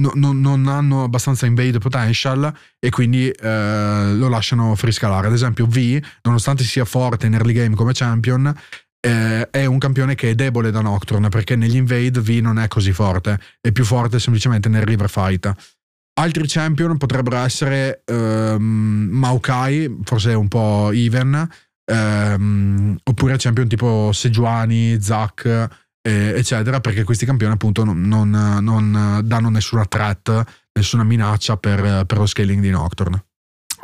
no, 0.00 0.12
no, 0.14 0.32
non 0.32 0.66
hanno 0.68 1.04
abbastanza 1.04 1.46
invade 1.46 1.78
potential 1.78 2.52
e 2.78 2.90
quindi 2.90 3.28
eh, 3.28 4.12
lo 4.14 4.28
lasciano 4.28 4.74
friscalare. 4.74 5.26
Ad 5.26 5.32
esempio 5.32 5.66
V, 5.66 6.00
nonostante 6.22 6.64
sia 6.64 6.84
forte 6.84 7.26
in 7.26 7.34
early 7.34 7.52
game 7.52 7.74
come 7.74 7.92
champion, 7.92 8.52
eh, 9.04 9.50
è 9.50 9.64
un 9.64 9.78
campione 9.78 10.14
che 10.14 10.30
è 10.30 10.34
debole 10.34 10.70
da 10.70 10.80
Nocturne 10.80 11.28
perché 11.28 11.56
negli 11.56 11.76
invade 11.76 12.20
V 12.20 12.28
non 12.40 12.58
è 12.58 12.68
così 12.68 12.92
forte, 12.92 13.38
è 13.60 13.72
più 13.72 13.84
forte 13.84 14.18
semplicemente 14.18 14.68
nel 14.68 14.82
river 14.82 15.10
fight. 15.10 15.52
Altri 16.14 16.44
champion 16.46 16.98
potrebbero 16.98 17.38
essere 17.38 18.02
ehm, 18.04 19.08
Maokai, 19.10 20.00
forse 20.04 20.34
un 20.34 20.46
po' 20.46 20.90
even, 20.92 21.48
ehm, 21.84 22.98
oppure 23.02 23.36
champion 23.38 23.66
tipo 23.66 24.10
Sejuani, 24.12 25.00
Zack, 25.00 25.81
eh, 26.02 26.34
eccetera, 26.36 26.80
perché 26.80 27.04
questi 27.04 27.24
campioni 27.24 27.54
appunto 27.54 27.84
non, 27.84 28.02
non, 28.02 28.30
non, 28.30 29.20
danno 29.24 29.48
nessuna 29.48 29.84
threat, 29.86 30.42
nessuna 30.72 31.04
minaccia 31.04 31.56
per, 31.56 32.04
per 32.06 32.18
lo 32.18 32.26
scaling 32.26 32.60
di 32.60 32.70
Nocturne. 32.70 33.24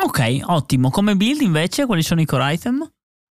Ok, 0.01 0.41
ottimo. 0.45 0.91
Come 0.91 1.17
build 1.17 1.41
invece, 1.41 1.87
quali 1.87 2.03
sono 2.03 2.21
i 2.21 2.25
core 2.27 2.55
item? 2.55 2.89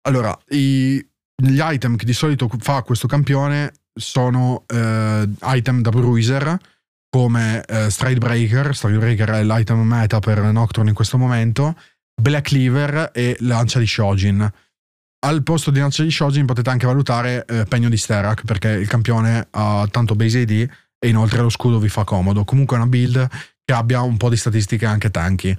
Allora, 0.08 0.38
i, 0.50 0.96
gli 1.36 1.60
item 1.62 1.96
che 1.96 2.06
di 2.06 2.13
solito 2.13 2.50
fa 2.60 2.82
questo 2.84 3.08
campione 3.08 3.74
sono 3.94 4.63
eh, 4.68 5.30
item 5.42 5.82
da 5.82 5.89
bruiser 5.89 6.58
come 7.10 7.63
eh, 7.65 7.89
Stride 7.89 8.20
Breaker, 8.20 8.75
Stride 8.75 8.98
Breaker 8.98 9.30
è 9.30 9.44
l'item 9.46 9.80
meta 9.80 10.20
per 10.20 10.39
Nocturne 10.39 10.89
in 10.89 10.96
questo 10.96 11.18
momento, 11.18 11.74
Black 12.13 12.50
Cleaver 12.50 13.12
e 13.13 13.38
Lancia 13.39 13.80
di 13.80 13.88
Shojin. 13.88 14.51
Al 15.25 15.41
posto 15.41 15.72
di 15.72 15.82
di 15.84 16.12
Shojin 16.12 16.46
potete 16.46 16.70
anche 16.70 16.86
valutare 16.86 17.46
eh, 17.48 17.65
Pegno 17.65 17.89
di 17.89 17.98
Sterak 17.98 18.44
perché 18.46 18.70
il 18.70 18.88
campione 18.88 19.48
ha 19.50 19.88
tanto 19.89 20.13
base 20.13 20.41
AD 20.41 20.51
e 21.00 21.08
inoltre 21.08 21.41
lo 21.41 21.50
scudo 21.50 21.79
vi 21.79 21.89
fa 21.89 22.03
comodo. 22.03 22.44
Comunque 22.44 22.77
è 22.77 22.79
una 22.79 22.88
build 22.88 23.27
che 23.63 23.74
abbia 23.74 24.01
un 24.01 24.17
po' 24.17 24.29
di 24.29 24.38
statistiche 24.38 24.86
anche 24.86 25.10
tanky. 25.10 25.55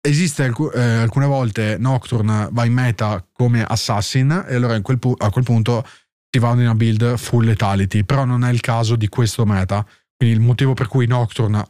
Esiste 0.00 0.44
alc- 0.44 0.72
eh, 0.76 0.98
alcune 0.98 1.26
volte 1.26 1.76
Nocturne 1.76 2.50
va 2.52 2.64
in 2.64 2.72
meta 2.72 3.26
come 3.32 3.64
assassin 3.64 4.44
e 4.46 4.54
allora 4.54 4.80
quel 4.80 5.00
pu- 5.00 5.16
a 5.18 5.28
quel 5.30 5.42
punto 5.42 5.84
si 6.30 6.38
va 6.38 6.52
in 6.52 6.60
una 6.60 6.76
build 6.76 7.16
full 7.16 7.44
lethality, 7.44 8.04
però 8.04 8.24
non 8.24 8.44
è 8.44 8.52
il 8.52 8.60
caso 8.60 8.94
di 8.94 9.08
questo 9.08 9.44
meta. 9.44 9.84
Quindi 10.16 10.36
il 10.36 10.40
motivo 10.40 10.74
per 10.74 10.86
cui 10.86 11.08
Nocturne 11.08 11.66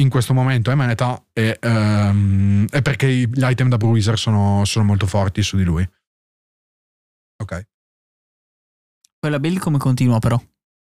in 0.00 0.08
questo 0.08 0.34
momento 0.34 0.72
è 0.72 0.74
meta 0.74 1.24
è, 1.32 1.56
um, 1.62 2.66
è 2.68 2.82
perché 2.82 3.06
gli 3.06 3.44
item 3.44 3.68
da 3.68 3.76
bruiser 3.76 4.18
sono, 4.18 4.64
sono 4.64 4.84
molto 4.84 5.06
forti 5.06 5.40
su 5.40 5.56
di 5.56 5.62
lui. 5.62 5.88
Ok. 7.42 7.66
Quella 9.18 9.38
build 9.38 9.58
come 9.58 9.78
continua 9.78 10.18
però? 10.18 10.40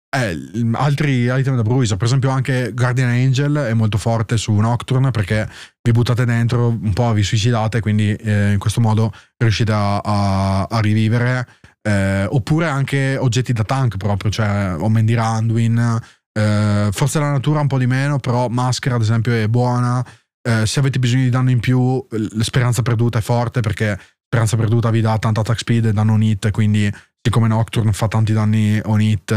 Eh, 0.09 0.69
altri 0.73 1.25
item 1.29 1.57
da 1.57 1.63
bruiser, 1.63 1.97
per 1.97 2.07
esempio 2.07 2.29
anche 2.29 2.71
Guardian 2.73 3.09
Angel 3.09 3.53
è 3.55 3.73
molto 3.73 3.97
forte 3.97 4.37
su 4.37 4.53
Nocturne 4.53 5.11
perché 5.11 5.49
vi 5.81 5.91
buttate 5.91 6.23
dentro, 6.23 6.69
un 6.69 6.93
po' 6.93 7.11
vi 7.11 7.23
suicidate, 7.23 7.81
quindi 7.81 8.13
eh, 8.13 8.53
in 8.53 8.57
questo 8.57 8.79
modo 8.79 9.11
riuscite 9.37 9.71
a, 9.73 9.97
a, 9.97 10.63
a 10.63 10.79
rivivere. 10.79 11.47
Eh, 11.81 12.25
oppure 12.29 12.67
anche 12.67 13.17
oggetti 13.17 13.53
da 13.53 13.63
tank 13.63 13.97
proprio, 13.97 14.31
cioè 14.31 14.75
Omen 14.77 15.05
di 15.05 15.13
Randuin, 15.13 15.99
eh, 16.37 16.89
forse 16.91 17.19
la 17.19 17.31
natura 17.31 17.59
un 17.59 17.67
po' 17.67 17.77
di 17.77 17.87
meno, 17.87 18.19
però 18.19 18.47
Maschera 18.47 18.95
ad 18.95 19.01
esempio 19.01 19.33
è 19.33 19.47
buona. 19.47 20.05
Eh, 20.41 20.65
se 20.65 20.79
avete 20.79 20.99
bisogno 20.99 21.23
di 21.23 21.29
danno 21.29 21.49
in 21.49 21.59
più, 21.59 22.05
l'esperanza 22.09 22.81
perduta 22.81 23.19
è 23.19 23.21
forte 23.21 23.59
perché 23.59 23.99
speranza 24.27 24.57
perduta 24.57 24.89
vi 24.89 25.01
dà 25.01 25.17
tanta 25.17 25.39
attack 25.39 25.59
speed 25.59 25.85
e 25.85 25.93
danno 25.93 26.13
on 26.13 26.21
hit, 26.21 26.51
quindi 26.51 26.93
siccome 27.21 27.47
Nocturne 27.47 27.93
fa 27.93 28.07
tanti 28.07 28.33
danni 28.33 28.79
on 28.83 29.01
hit 29.01 29.31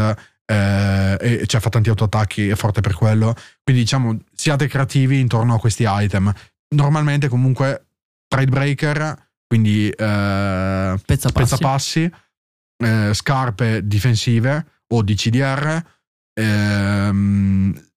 eh, 0.45 1.17
e 1.19 1.47
cioè 1.47 1.61
fa 1.61 1.69
tanti 1.69 1.89
autoattacchi, 1.89 2.49
è 2.49 2.55
forte 2.55 2.81
per 2.81 2.93
quello. 2.93 3.33
Quindi 3.63 3.83
diciamo, 3.83 4.17
siate 4.33 4.67
creativi 4.67 5.19
intorno 5.19 5.55
a 5.55 5.59
questi 5.59 5.85
item. 5.87 6.31
Normalmente 6.75 7.29
comunque 7.29 7.87
Tradebreaker, 8.27 9.29
quindi 9.47 9.89
eh, 9.89 10.99
Pezzapassi, 11.05 11.31
pezzapassi 11.31 12.11
eh, 12.83 13.13
scarpe 13.13 13.87
difensive 13.87 14.65
o 14.93 15.01
di 15.03 15.15
CDR, 15.15 15.81
ehm, 16.33 17.89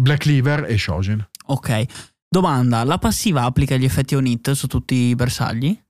Black 0.00 0.20
Cleaver 0.22 0.64
e 0.68 0.76
Shojin. 0.76 1.26
Ok. 1.46 1.84
Domanda, 2.28 2.82
la 2.84 2.98
passiva 2.98 3.44
applica 3.44 3.76
gli 3.76 3.84
effetti 3.84 4.14
on 4.14 4.26
hit 4.26 4.50
su 4.52 4.66
tutti 4.66 4.94
i 4.94 5.14
bersagli? 5.14 5.83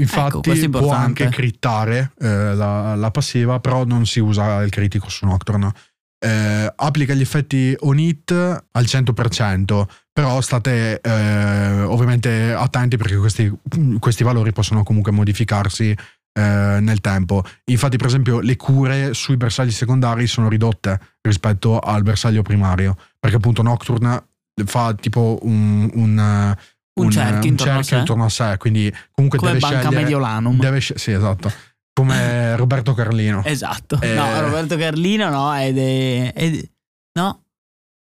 Infatti 0.00 0.50
ecco, 0.50 0.78
può 0.78 0.92
anche 0.92 1.28
crittare 1.28 2.12
eh, 2.18 2.54
la, 2.54 2.94
la, 2.94 3.10
passiva, 3.10 3.60
però 3.60 3.84
non 3.84 4.06
si 4.06 4.20
usa 4.20 4.62
il 4.62 4.70
critico 4.70 5.08
su 5.08 5.26
Nocturne. 5.26 5.72
Eh, 6.18 6.72
applica 6.76 7.14
gli 7.14 7.20
effetti 7.20 7.76
on 7.80 7.98
hit 7.98 8.30
al 8.30 8.84
100%, 8.84 9.84
però 10.12 10.40
state 10.40 11.00
eh, 11.00 11.82
ovviamente 11.82 12.52
attenti 12.52 12.96
perché 12.96 13.16
questi, 13.16 13.52
questi, 13.98 14.22
valori 14.22 14.52
possono 14.52 14.82
comunque 14.82 15.12
modificarsi 15.12 15.90
eh, 15.90 16.78
nel 16.80 17.00
tempo. 17.00 17.42
Infatti, 17.64 17.96
per 17.98 18.06
esempio, 18.06 18.40
le 18.40 18.56
cure 18.56 19.12
sui 19.14 19.36
bersagli 19.36 19.72
secondari 19.72 20.26
sono 20.26 20.48
ridotte 20.48 20.98
rispetto 21.20 21.78
al 21.78 22.02
bersaglio 22.02 22.42
primario, 22.42 22.96
perché 23.18 23.36
appunto 23.36 23.62
Nocturne 23.62 24.24
fa 24.64 24.94
tipo 24.94 25.38
un, 25.42 25.90
un 25.94 26.54
un, 26.94 27.06
un 27.06 27.10
cerchio, 27.10 27.48
intorno, 27.48 27.72
cerchio 27.74 27.96
a 27.96 28.00
intorno, 28.00 28.24
a 28.24 28.28
sé. 28.28 28.56
Quindi, 28.58 28.94
comunque 29.12 29.38
Come 29.38 29.52
deve 29.52 29.68
Banca. 29.68 29.90
Mediolanum. 29.90 30.58
Deve, 30.58 30.80
sì, 30.80 31.10
esatto. 31.12 31.52
Come 31.92 32.54
Roberto 32.56 32.94
Carlino. 32.94 33.42
Esatto. 33.44 34.00
Eh, 34.00 34.14
no, 34.14 34.40
Roberto 34.40 34.76
Carlino 34.76 35.28
no, 35.30 35.54
è, 35.54 35.72
de, 35.72 36.32
è 36.32 36.50
de, 36.50 36.70
No. 37.18 37.44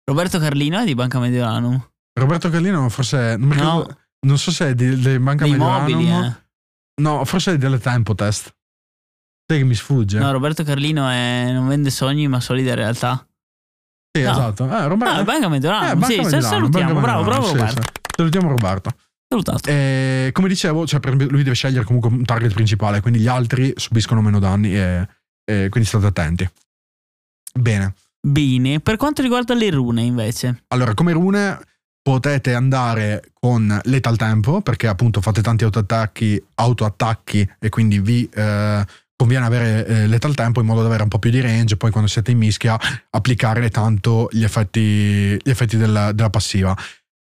Roberto 0.05 0.39
Carlino 0.39 0.79
è 0.79 0.86
di 0.86 0.96
Banca 0.96 1.19
Mediolanum. 1.19 1.79
Roberto 2.19 2.50
Carlino 2.50 2.89
forse. 2.89 3.36
Non, 3.38 3.55
no. 3.58 3.98
non 4.25 4.38
so 4.38 4.51
se 4.51 4.69
è 4.69 4.75
di, 4.75 4.96
di 4.98 5.19
Banca 5.19 5.43
Dei 5.43 5.53
Mediolanum. 5.53 5.91
mobili, 5.91 6.12
eh. 6.12 6.34
No, 7.01 7.24
forse 7.25 7.53
è 7.53 7.58
delle 7.58 7.79
Tempo 7.79 8.15
Test. 8.15 8.53
Sai 9.48 9.60
che 9.60 9.63
mi 9.63 9.75
sfugge. 9.75 10.19
No, 10.19 10.31
Roberto 10.31 10.63
Carlino 10.63 11.08
è, 11.08 11.51
non 11.51 11.67
vende 11.67 11.89
sogni, 11.89 12.27
ma 12.27 12.39
solide 12.39 12.75
realtà. 12.75 13.25
Sì, 14.12 14.24
no. 14.24 14.31
esatto. 14.31 14.65
Eh, 14.69 14.88
Roberto, 14.88 15.19
ah, 15.19 15.24
Banca 15.24 15.48
Mediolanum. 15.48 15.89
eh, 15.89 15.93
Banca 15.96 16.05
sì, 16.08 16.19
Mediolanum, 16.19 16.50
salutiamo. 16.50 16.93
Banca 16.93 17.08
bravo, 17.08 17.24
bravo 17.24 17.46
Mediolanum, 17.48 17.75
Roberto. 17.75 17.81
Sì, 17.81 17.88
sì. 17.93 18.08
Salutiamo 18.19 18.49
Roberto. 18.49 18.93
Salutato. 19.29 19.69
E, 19.69 20.31
come 20.33 20.49
dicevo, 20.49 20.85
cioè, 20.85 20.99
lui 21.09 21.41
deve 21.41 21.53
scegliere 21.53 21.85
comunque 21.85 22.09
un 22.09 22.25
target 22.25 22.53
principale, 22.53 22.99
quindi 22.99 23.21
gli 23.21 23.27
altri 23.27 23.71
subiscono 23.77 24.19
meno 24.21 24.39
danni 24.39 24.75
e, 24.75 25.07
e 25.45 25.69
quindi 25.69 25.88
state 25.88 26.07
attenti. 26.07 26.49
Bene. 27.53 27.93
Bene, 28.19 28.81
per 28.81 28.97
quanto 28.97 29.21
riguarda 29.21 29.53
le 29.53 29.69
rune 29.69 30.01
invece. 30.01 30.63
Allora, 30.67 30.93
come 30.95 31.13
rune 31.13 31.59
potete 32.01 32.53
andare 32.53 33.31
con 33.31 33.79
Lethal 33.85 34.17
Tempo 34.17 34.59
perché 34.59 34.88
appunto 34.88 35.21
fate 35.21 35.41
tanti 35.41 35.63
autoattacchi, 35.63 36.43
autoattacchi 36.55 37.49
e 37.57 37.69
quindi 37.69 38.01
vi 38.01 38.29
eh, 38.33 38.85
conviene 39.15 39.45
avere 39.45 39.85
eh, 39.85 40.07
Lethal 40.07 40.35
Tempo 40.35 40.59
in 40.59 40.65
modo 40.65 40.81
da 40.81 40.88
avere 40.88 41.03
un 41.03 41.09
po' 41.09 41.19
più 41.19 41.29
di 41.29 41.39
range 41.39 41.77
poi 41.77 41.91
quando 41.91 42.09
siete 42.09 42.31
in 42.31 42.38
mischia 42.38 42.77
applicare 43.11 43.69
tanto 43.69 44.27
gli 44.29 44.43
effetti, 44.43 45.35
gli 45.35 45.49
effetti 45.49 45.77
della, 45.77 46.11
della 46.11 46.29
passiva. 46.29 46.75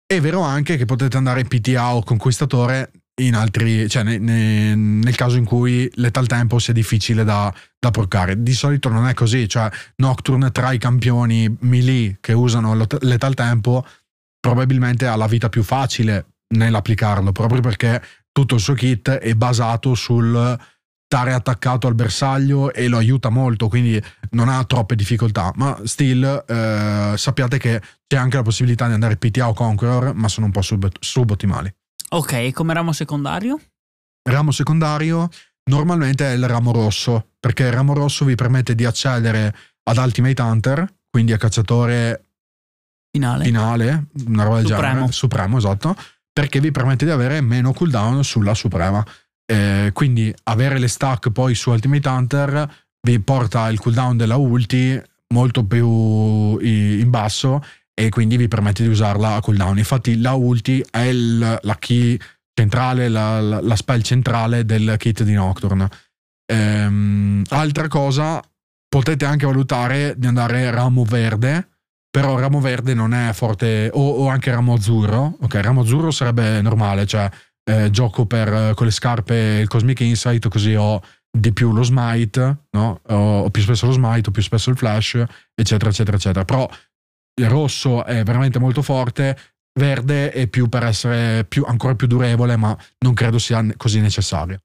È 0.06 0.20
vero 0.20 0.40
anche 0.40 0.76
che 0.76 0.84
potete 0.84 1.16
andare 1.16 1.44
PTA 1.44 1.94
o 1.94 2.02
Conquistatore 2.02 2.90
in 3.22 3.34
altri, 3.34 3.88
cioè 3.88 4.02
ne, 4.02 4.18
ne, 4.18 4.74
nel 4.74 5.14
caso 5.14 5.36
in 5.36 5.44
cui 5.44 5.90
Lethal 5.94 6.26
Tempo 6.26 6.58
sia 6.58 6.72
difficile 6.72 7.24
da, 7.24 7.52
da 7.78 7.90
procare. 7.90 8.42
Di 8.42 8.52
solito 8.52 8.88
non 8.88 9.06
è 9.06 9.14
così, 9.14 9.48
cioè 9.48 9.70
Nocturne 9.96 10.50
tra 10.50 10.72
i 10.72 10.78
campioni 10.78 11.54
melee 11.60 12.18
che 12.20 12.32
usano 12.32 12.74
Lethal 12.74 13.34
Tempo 13.34 13.86
probabilmente 14.40 15.06
ha 15.06 15.16
la 15.16 15.26
vita 15.26 15.48
più 15.48 15.62
facile 15.62 16.26
nell'applicarlo, 16.48 17.32
proprio 17.32 17.60
perché 17.60 18.02
tutto 18.30 18.56
il 18.56 18.60
suo 18.60 18.74
kit 18.74 19.10
è 19.10 19.34
basato 19.34 19.94
sul 19.94 20.58
stare 21.14 21.32
attaccato 21.32 21.86
al 21.86 21.94
bersaglio 21.94 22.72
e 22.72 22.88
lo 22.88 22.96
aiuta 22.96 23.28
molto, 23.28 23.68
quindi 23.68 24.02
non 24.30 24.48
ha 24.48 24.64
troppe 24.64 24.96
difficoltà. 24.96 25.52
Ma 25.54 25.78
still 25.84 26.44
eh, 26.44 27.14
sappiate 27.16 27.56
che 27.56 27.80
c'è 28.04 28.16
anche 28.16 28.36
la 28.36 28.42
possibilità 28.42 28.88
di 28.88 28.94
andare 28.94 29.16
PTA 29.16 29.48
o 29.48 29.54
Conqueror, 29.54 30.12
ma 30.12 30.26
sono 30.26 30.46
un 30.46 30.52
po' 30.52 30.60
sub- 30.60 30.90
subottimali. 30.98 31.72
Ok, 32.10 32.50
come 32.52 32.74
ramo 32.74 32.92
secondario? 32.92 33.60
Ramo 34.28 34.50
secondario 34.50 35.28
normalmente 35.70 36.26
è 36.26 36.34
il 36.34 36.48
ramo 36.48 36.72
rosso, 36.72 37.28
perché 37.38 37.62
il 37.62 37.72
ramo 37.72 37.94
rosso 37.94 38.24
vi 38.24 38.34
permette 38.34 38.74
di 38.74 38.84
accedere 38.84 39.54
ad 39.84 39.96
Ultimate 39.96 40.42
Hunter, 40.42 40.94
quindi 41.08 41.32
a 41.32 41.36
cacciatore 41.36 42.24
finale, 43.12 43.44
finale 43.44 44.06
una 44.26 44.42
roba 44.42 44.56
del 44.56 44.66
Supremo. 44.66 44.92
genere, 44.94 45.12
supremo, 45.12 45.58
esatto, 45.58 45.96
perché 46.32 46.58
vi 46.58 46.72
permette 46.72 47.04
di 47.04 47.12
avere 47.12 47.40
meno 47.40 47.72
cooldown 47.72 48.24
sulla 48.24 48.54
suprema. 48.54 49.04
Eh, 49.46 49.90
quindi 49.92 50.34
avere 50.44 50.78
le 50.78 50.88
stack 50.88 51.30
poi 51.30 51.54
su 51.54 51.70
Ultimate 51.70 52.08
Hunter 52.08 52.74
vi 53.02 53.20
porta 53.20 53.68
il 53.68 53.78
cooldown 53.78 54.16
della 54.16 54.36
ulti 54.36 55.00
molto 55.34 55.64
più 55.64 56.58
in 56.58 57.10
basso 57.10 57.62
e 57.92 58.08
quindi 58.08 58.36
vi 58.36 58.48
permette 58.48 58.82
di 58.82 58.88
usarla 58.88 59.34
a 59.34 59.40
cooldown. 59.40 59.78
Infatti 59.78 60.20
la 60.20 60.32
ulti 60.32 60.84
è 60.90 61.00
il, 61.00 61.58
la 61.60 61.76
key 61.78 62.18
centrale, 62.52 63.08
la, 63.08 63.40
la, 63.40 63.60
la, 63.60 63.76
spell 63.76 64.00
centrale 64.00 64.64
del 64.64 64.96
kit 64.98 65.22
di 65.22 65.32
Nocturne. 65.32 65.88
Ehm, 66.46 67.42
altra 67.50 67.88
cosa, 67.88 68.42
potete 68.88 69.24
anche 69.24 69.46
valutare 69.46 70.14
di 70.16 70.26
andare 70.26 70.70
ramo 70.70 71.04
verde, 71.04 71.68
però 72.10 72.38
ramo 72.38 72.60
verde 72.60 72.94
non 72.94 73.14
è 73.14 73.32
forte, 73.32 73.90
o, 73.92 74.08
o 74.08 74.28
anche 74.28 74.50
ramo 74.50 74.74
azzurro. 74.74 75.36
Ok, 75.40 75.54
ramo 75.54 75.82
azzurro 75.82 76.10
sarebbe 76.10 76.60
normale, 76.62 77.06
cioè 77.06 77.30
eh, 77.64 77.90
gioco 77.90 78.26
per, 78.26 78.74
con 78.74 78.86
le 78.86 78.92
scarpe 78.92 79.58
il 79.60 79.68
Cosmic 79.68 80.00
Insight, 80.00 80.48
così 80.48 80.74
ho 80.74 81.02
di 81.36 81.52
più 81.52 81.72
lo 81.72 81.82
smite, 81.82 82.66
no? 82.70 83.00
o 83.08 83.50
più 83.50 83.62
spesso 83.62 83.86
lo 83.86 83.92
smite, 83.92 84.28
o 84.28 84.32
più 84.32 84.42
spesso 84.42 84.70
il 84.70 84.76
flash, 84.76 85.22
eccetera, 85.54 85.90
eccetera, 85.90 86.16
eccetera. 86.16 86.44
Però 86.44 86.68
il 87.40 87.48
rosso 87.48 88.04
è 88.04 88.22
veramente 88.22 88.60
molto 88.60 88.82
forte, 88.82 89.36
verde 89.78 90.30
è 90.30 90.46
più 90.46 90.68
per 90.68 90.84
essere 90.84 91.44
più, 91.44 91.64
ancora 91.66 91.96
più 91.96 92.06
durevole, 92.06 92.56
ma 92.56 92.76
non 93.00 93.14
credo 93.14 93.38
sia 93.38 93.66
così 93.76 94.00
necessario. 94.00 94.60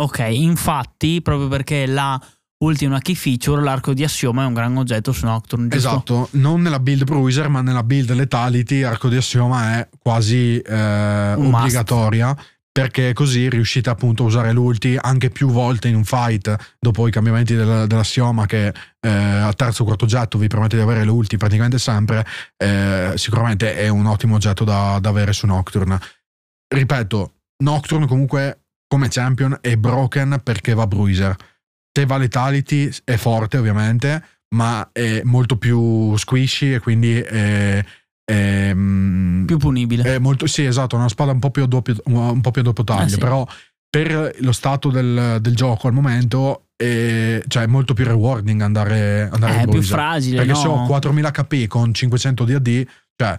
Ok, 0.00 0.20
infatti, 0.30 1.20
proprio 1.20 1.48
perché 1.48 1.86
la 1.86 2.18
ultima 2.62 2.98
key 3.00 3.14
feature, 3.14 3.62
l'arco 3.62 3.92
di 3.94 4.04
assioma 4.04 4.42
è 4.42 4.46
un 4.46 4.54
gran 4.54 4.76
oggetto 4.76 5.12
su 5.12 5.26
Nocturne. 5.26 5.68
Giusto? 5.68 5.88
Esatto, 5.88 6.28
non 6.32 6.62
nella 6.62 6.80
build 6.80 7.04
Bruiser, 7.04 7.48
ma 7.48 7.60
nella 7.60 7.82
build 7.82 8.10
Lethality, 8.10 8.80
l'arco 8.80 9.08
di 9.08 9.16
assioma 9.16 9.78
è 9.78 9.88
quasi 9.98 10.58
eh, 10.58 11.34
obbligatoria. 11.34 12.26
Must 12.28 12.50
perché 12.72 13.12
così 13.12 13.50
riuscite 13.50 13.90
appunto 13.90 14.22
a 14.22 14.26
usare 14.26 14.50
l'ulti 14.52 14.96
anche 14.98 15.28
più 15.28 15.50
volte 15.50 15.88
in 15.88 15.94
un 15.94 16.04
fight 16.04 16.76
dopo 16.80 17.06
i 17.06 17.10
cambiamenti 17.10 17.54
del, 17.54 17.84
dell'assioma 17.86 18.46
che 18.46 18.72
eh, 18.98 19.08
a 19.10 19.52
terzo 19.52 19.82
o 19.82 19.84
quarto 19.84 20.06
oggetto 20.06 20.38
vi 20.38 20.46
permette 20.46 20.76
di 20.76 20.82
avere 20.82 21.04
l'ulti 21.04 21.36
praticamente 21.36 21.78
sempre 21.78 22.24
eh, 22.56 23.12
sicuramente 23.16 23.76
è 23.76 23.88
un 23.88 24.06
ottimo 24.06 24.36
oggetto 24.36 24.64
da, 24.64 24.98
da, 25.02 25.10
avere 25.10 25.34
su 25.34 25.44
Nocturne 25.44 26.00
ripeto 26.66 27.32
Nocturne 27.62 28.06
comunque 28.06 28.62
come 28.88 29.08
champion 29.08 29.58
è 29.60 29.76
broken 29.76 30.40
perché 30.42 30.72
va 30.72 30.86
bruiser 30.86 31.36
se 31.92 32.06
va 32.06 32.16
letality 32.16 32.90
è 33.04 33.16
forte 33.16 33.58
ovviamente 33.58 34.24
ma 34.54 34.90
è 34.92 35.22
molto 35.24 35.56
più 35.56 36.16
squishy 36.16 36.74
e 36.74 36.78
quindi 36.78 37.18
è, 37.18 37.84
è, 38.24 38.68
ehm, 38.68 39.44
più 39.46 39.56
punibile. 39.56 40.02
È 40.14 40.18
molto, 40.18 40.46
sì, 40.46 40.64
esatto, 40.64 40.96
una 40.96 41.08
spada 41.08 41.32
un 41.32 41.38
po' 41.38 41.50
più 41.50 41.62
a 41.62 41.66
doppio, 41.66 41.96
un 42.04 42.40
po 42.40 42.50
più 42.50 42.60
a 42.60 42.64
doppio 42.64 42.84
taglio, 42.84 43.06
eh 43.06 43.08
sì. 43.10 43.18
però 43.18 43.46
per 43.88 44.36
lo 44.38 44.52
stato 44.52 44.90
del, 44.90 45.38
del 45.40 45.54
gioco 45.54 45.86
al 45.86 45.92
momento 45.92 46.68
è, 46.76 47.42
cioè, 47.46 47.64
è 47.64 47.66
molto 47.66 47.92
più 47.92 48.04
rewarding 48.04 48.60
andare, 48.62 49.28
andare 49.30 49.60
è 49.60 49.66
più 49.66 49.82
fragile 49.82 50.36
perché 50.36 50.52
no? 50.52 50.58
se 50.58 50.66
ho 50.66 50.86
4000 50.86 51.30
HP 51.30 51.66
con 51.66 51.92
500 51.92 52.44
di 52.44 52.54
AD 52.54 52.86
cioè 53.14 53.36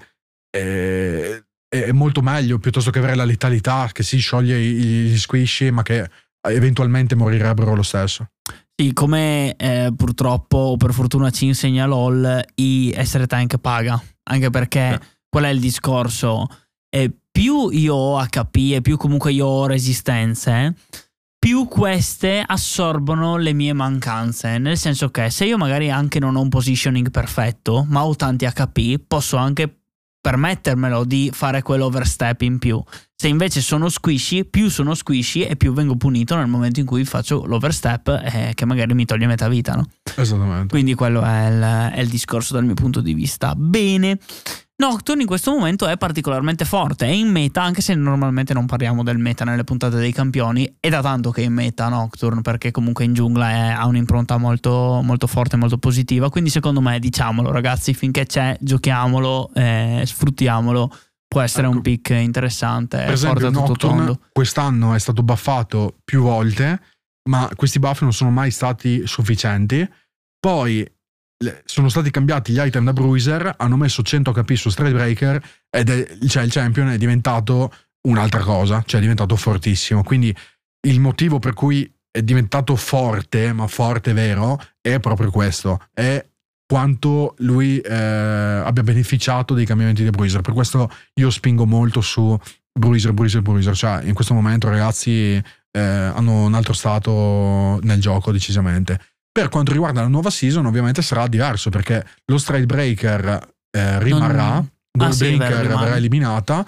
è, 0.51 1.43
è, 1.67 1.91
molto 1.91 2.22
meglio 2.22 2.60
piuttosto 2.60 2.91
che 2.91 3.00
avere 3.00 3.15
la 3.15 3.25
letalità 3.25 3.89
che 3.91 4.03
si 4.03 4.19
scioglie 4.19 4.62
gli 4.62 5.17
squishy 5.17 5.72
ma 5.72 5.81
che 5.81 6.07
eventualmente 6.51 7.15
morirebbero 7.15 7.75
lo 7.75 7.83
stesso 7.83 8.27
sì, 8.75 8.91
come 8.91 9.55
eh, 9.55 9.93
purtroppo 9.95 10.57
o 10.57 10.77
per 10.77 10.93
fortuna 10.93 11.29
ci 11.29 11.45
insegna 11.45 11.85
LOL, 11.85 12.43
i 12.55 12.91
essere 12.95 13.27
tank 13.27 13.57
paga. 13.57 14.01
Anche 14.23 14.50
perché 14.50 14.97
sì. 15.00 15.07
qual 15.29 15.43
è 15.43 15.50
il 15.50 15.59
discorso? 15.59 16.47
E 16.89 17.12
più 17.31 17.69
io 17.69 17.93
ho 17.93 18.19
HP 18.19 18.73
e 18.73 18.81
più 18.81 18.97
comunque 18.97 19.31
io 19.31 19.45
ho 19.45 19.67
resistenze, 19.67 20.75
più 21.38 21.67
queste 21.67 22.43
assorbono 22.43 23.38
le 23.38 23.53
mie 23.53 23.73
mancanze. 23.73 24.57
Nel 24.57 24.77
senso 24.77 25.12
che 25.12 25.29
se 25.29 25.45
io 25.45 25.57
magari 25.57 25.91
anche 25.91 26.17
non 26.17 26.35
ho 26.35 26.41
un 26.41 26.50
positioning 26.50 27.12
perfetto, 27.12 27.85
ma 27.88 28.03
ho 28.03 28.15
tanti 28.15 28.47
HP, 28.47 29.00
posso 29.05 29.38
anche 29.38 29.83
permettermelo 30.24 31.03
di 31.03 31.30
fare 31.34 31.62
quell'overstep 31.62 32.44
in 32.44 32.58
più. 32.58 32.82
Se 33.13 33.27
invece 33.27 33.60
sono 33.60 33.89
squishy, 33.89 34.46
più 34.46 34.70
sono 34.70 34.94
squishy 34.94 35.42
e 35.42 35.58
più 35.58 35.74
vengo 35.74 35.98
punito 35.98 36.38
nel 36.38 36.47
momento 36.47 36.80
in 36.80 36.86
cui 36.86 37.04
faccio 37.04 37.45
l'overstep 37.45 38.21
eh, 38.24 38.52
che 38.54 38.65
magari 38.65 38.93
mi 38.93 39.04
toglie 39.04 39.28
metà 39.28 39.50
vita, 39.50 39.74
no? 39.74 39.86
Esattamente. 40.15 40.67
Quindi 40.67 40.93
quello 40.93 41.21
è 41.24 41.47
il, 41.50 41.91
è 41.95 42.00
il 42.00 42.08
discorso 42.08 42.54
dal 42.54 42.63
mio 42.63 42.74
punto 42.74 43.02
di 43.02 43.13
vista. 43.13 43.54
Bene. 43.54 44.17
Nocturne 44.75 45.21
in 45.21 45.27
questo 45.27 45.51
momento 45.51 45.88
è 45.88 45.97
particolarmente 45.97 46.65
forte, 46.65 47.05
è 47.05 47.09
in 47.09 47.29
meta, 47.29 47.62
anche 47.62 47.81
se 47.81 47.93
normalmente 47.93 48.53
non 48.53 48.65
parliamo 48.65 49.03
del 49.03 49.19
meta 49.19 49.45
nelle 49.45 49.63
puntate 49.63 49.97
dei 49.97 50.12
campioni, 50.12 50.77
è 50.79 50.89
da 50.89 50.99
tanto 51.01 51.29
che 51.29 51.43
è 51.43 51.45
in 51.45 51.53
meta 51.53 51.89
Nocturne, 51.89 52.41
perché 52.41 52.71
comunque 52.71 53.03
in 53.03 53.13
giungla 53.13 53.51
è, 53.51 53.69
ha 53.69 53.86
un'impronta 53.86 54.38
molto, 54.38 55.01
molto 55.03 55.27
forte, 55.27 55.57
molto 55.57 55.77
positiva, 55.77 56.31
quindi 56.31 56.49
secondo 56.49 56.81
me 56.81 56.97
diciamolo 56.99 57.51
ragazzi, 57.51 57.93
finché 57.93 58.25
c'è 58.25 58.57
giochiamolo, 58.59 59.51
eh, 59.53 60.03
sfruttiamolo, 60.05 60.91
può 61.27 61.41
essere 61.41 61.67
ecco. 61.67 61.75
un 61.75 61.81
pick 61.81 62.09
interessante, 62.09 62.97
per 62.97 63.13
esempio 63.13 63.51
Nocturne 63.51 64.19
quest'anno 64.31 64.95
è 64.95 64.99
stato 64.99 65.21
buffato 65.21 65.97
più 66.03 66.23
volte, 66.23 66.81
ma 67.29 67.47
questi 67.55 67.77
buff 67.77 68.01
non 68.01 68.12
sono 68.12 68.31
mai 68.31 68.49
stati 68.49 69.05
sufficienti, 69.05 69.88
poi 70.39 70.86
sono 71.65 71.89
stati 71.89 72.12
cambiati 72.12 72.51
gli 72.51 72.60
item 72.60 72.86
da 72.86 72.93
Bruiser, 72.93 73.53
hanno 73.58 73.77
messo 73.77 74.03
100 74.03 74.32
HP 74.32 74.53
su 74.53 74.69
Breaker 74.75 75.41
ed 75.69 75.89
è, 75.89 76.17
cioè, 76.27 76.43
il 76.43 76.51
champion 76.51 76.89
è 76.89 76.97
diventato 76.97 77.73
un'altra 78.08 78.41
cosa, 78.41 78.84
cioè 78.86 78.99
è 78.99 79.01
diventato 79.01 79.36
fortissimo. 79.36 80.03
Quindi 80.03 80.36
il 80.88 80.99
motivo 80.99 81.39
per 81.39 81.53
cui 81.53 81.91
è 82.12 82.21
diventato 82.21 82.75
forte, 82.75 83.53
ma 83.53 83.67
forte 83.67 84.13
vero, 84.13 84.60
è 84.82 84.99
proprio 84.99 85.32
questo, 85.32 85.79
è 85.93 86.23
quanto 86.65 87.36
lui 87.39 87.79
eh, 87.79 87.93
abbia 87.93 88.84
beneficiato 88.84 89.53
dei 89.53 89.65
cambiamenti 89.65 90.03
di 90.03 90.10
Bruiser. 90.10 90.41
Per 90.41 90.53
questo 90.53 90.91
io 91.15 91.29
spingo 91.29 91.65
molto 91.65 92.01
su 92.01 92.38
Bruiser, 92.71 93.13
Bruiser, 93.13 93.41
Bruiser. 93.41 93.75
Cioè, 93.75 94.03
in 94.03 94.13
questo 94.13 94.34
momento, 94.34 94.69
ragazzi, 94.69 95.41
eh, 95.71 95.79
hanno 95.79 96.45
un 96.45 96.53
altro 96.53 96.73
stato 96.73 97.79
nel 97.82 97.99
gioco, 97.99 98.32
decisamente. 98.32 98.99
Per 99.34 99.50
quanto 99.50 99.72
riguarda 99.72 100.02
la 100.02 100.08
nuova 100.08 100.30
season, 100.30 100.67
ovviamente 100.67 101.02
sarà 101.02 101.26
diverso 101.26 101.72
perché 101.72 102.06
lo 102.26 102.38
Stride 102.38 102.67
Breaker 102.67 103.54
eh, 103.72 104.00
rimarrà, 104.00 104.54
non... 104.54 104.69
Goldbreaker 104.91 105.52
ah, 105.52 105.62
sì, 105.62 105.67
verrà 105.67 105.96
eliminata. 105.96 106.63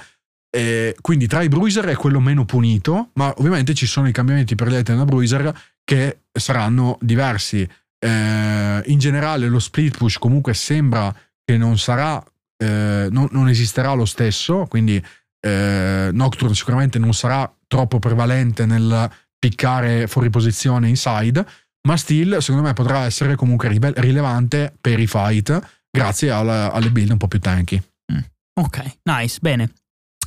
E 0.50 0.96
quindi 1.00 1.28
tra 1.28 1.44
i 1.44 1.48
Bruiser 1.48 1.86
è 1.86 1.96
quello 1.96 2.20
meno 2.20 2.44
punito, 2.46 3.12
ma 3.14 3.32
ovviamente 3.38 3.76
ci 3.76 3.86
sono 3.86 4.08
i 4.08 4.12
cambiamenti 4.12 4.56
per 4.56 4.70
gli 4.70 4.76
item 4.76 4.98
da 4.98 5.06
Bruiser 5.06 5.56
che 5.84 6.22
saranno 6.32 6.98
diversi. 7.02 7.70
Eh, 8.00 8.82
in 8.86 8.98
generale, 8.98 9.48
lo 9.48 9.60
split 9.60 9.96
push 9.96 10.18
comunque 10.18 10.56
sembra 10.56 11.14
che 11.44 11.58
non 11.58 11.78
sarà, 11.78 12.24
eh, 12.58 13.10
non, 13.12 13.28
non, 13.30 13.48
esisterà 13.48 13.94
lo 13.94 14.06
stesso. 14.06 14.66
Quindi 14.68 15.00
eh, 15.40 16.10
Nocturne 16.12 16.56
sicuramente 16.56 16.98
non 16.98 17.14
sarà 17.14 17.54
troppo 17.68 18.00
prevalente 18.00 18.66
nel 18.66 19.08
piccare 19.38 20.08
fuori 20.08 20.32
posizione 20.32 20.90
inside 20.90 21.46
ma 21.86 21.98
still 21.98 22.38
secondo 22.38 22.68
me 22.68 22.74
potrà 22.74 23.06
essere 23.06 23.36
comunque 23.36 23.70
rilevante 23.70 24.76
per 24.80 25.00
i 25.00 25.08
fight 25.08 25.60
grazie 25.90 26.30
alla, 26.30 26.72
alle 26.72 26.92
build 26.92 27.12
un 27.12 27.18
po' 27.18 27.28
più 27.28 27.40
tanky. 27.40 27.82
Mm. 28.14 28.20
Ok, 28.62 28.98
nice, 29.04 29.40
bene. 29.42 29.72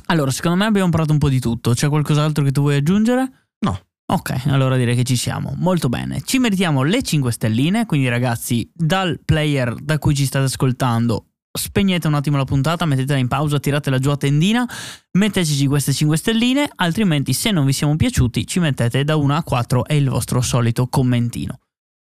Allora, 0.07 0.31
secondo 0.31 0.57
me 0.57 0.65
abbiamo 0.65 0.89
parlato 0.89 1.13
un 1.13 1.19
po' 1.19 1.29
di 1.29 1.39
tutto. 1.39 1.73
C'è 1.73 1.87
qualcos'altro 1.87 2.43
che 2.43 2.51
tu 2.51 2.61
vuoi 2.61 2.77
aggiungere? 2.77 3.47
No. 3.59 3.79
Ok, 4.11 4.47
allora 4.47 4.75
direi 4.75 4.95
che 4.95 5.03
ci 5.03 5.15
siamo. 5.15 5.53
Molto 5.57 5.87
bene. 5.87 6.21
Ci 6.23 6.39
meritiamo 6.39 6.81
le 6.81 7.03
5 7.03 7.31
stelline, 7.31 7.85
quindi 7.85 8.09
ragazzi, 8.09 8.67
dal 8.73 9.19
player 9.23 9.75
da 9.75 9.99
cui 9.99 10.15
ci 10.15 10.25
state 10.25 10.45
ascoltando 10.45 11.28
spegnete 11.59 12.07
un 12.07 12.13
attimo 12.13 12.37
la 12.37 12.45
puntata, 12.45 12.85
mettetela 12.85 13.19
in 13.19 13.27
pausa, 13.27 13.59
tiratela 13.59 13.99
giù 13.99 14.09
a 14.09 14.17
tendina, 14.17 14.67
metteteci 15.11 15.67
queste 15.67 15.93
5 15.93 16.17
stelline, 16.17 16.69
altrimenti 16.75 17.33
se 17.33 17.51
non 17.51 17.65
vi 17.65 17.73
siamo 17.73 17.95
piaciuti 17.95 18.47
ci 18.47 18.59
mettete 18.59 19.03
da 19.03 19.15
1 19.15 19.35
a 19.35 19.43
4 19.43 19.85
e 19.85 19.97
il 19.97 20.09
vostro 20.09 20.41
solito 20.41 20.87
commentino. 20.87 21.59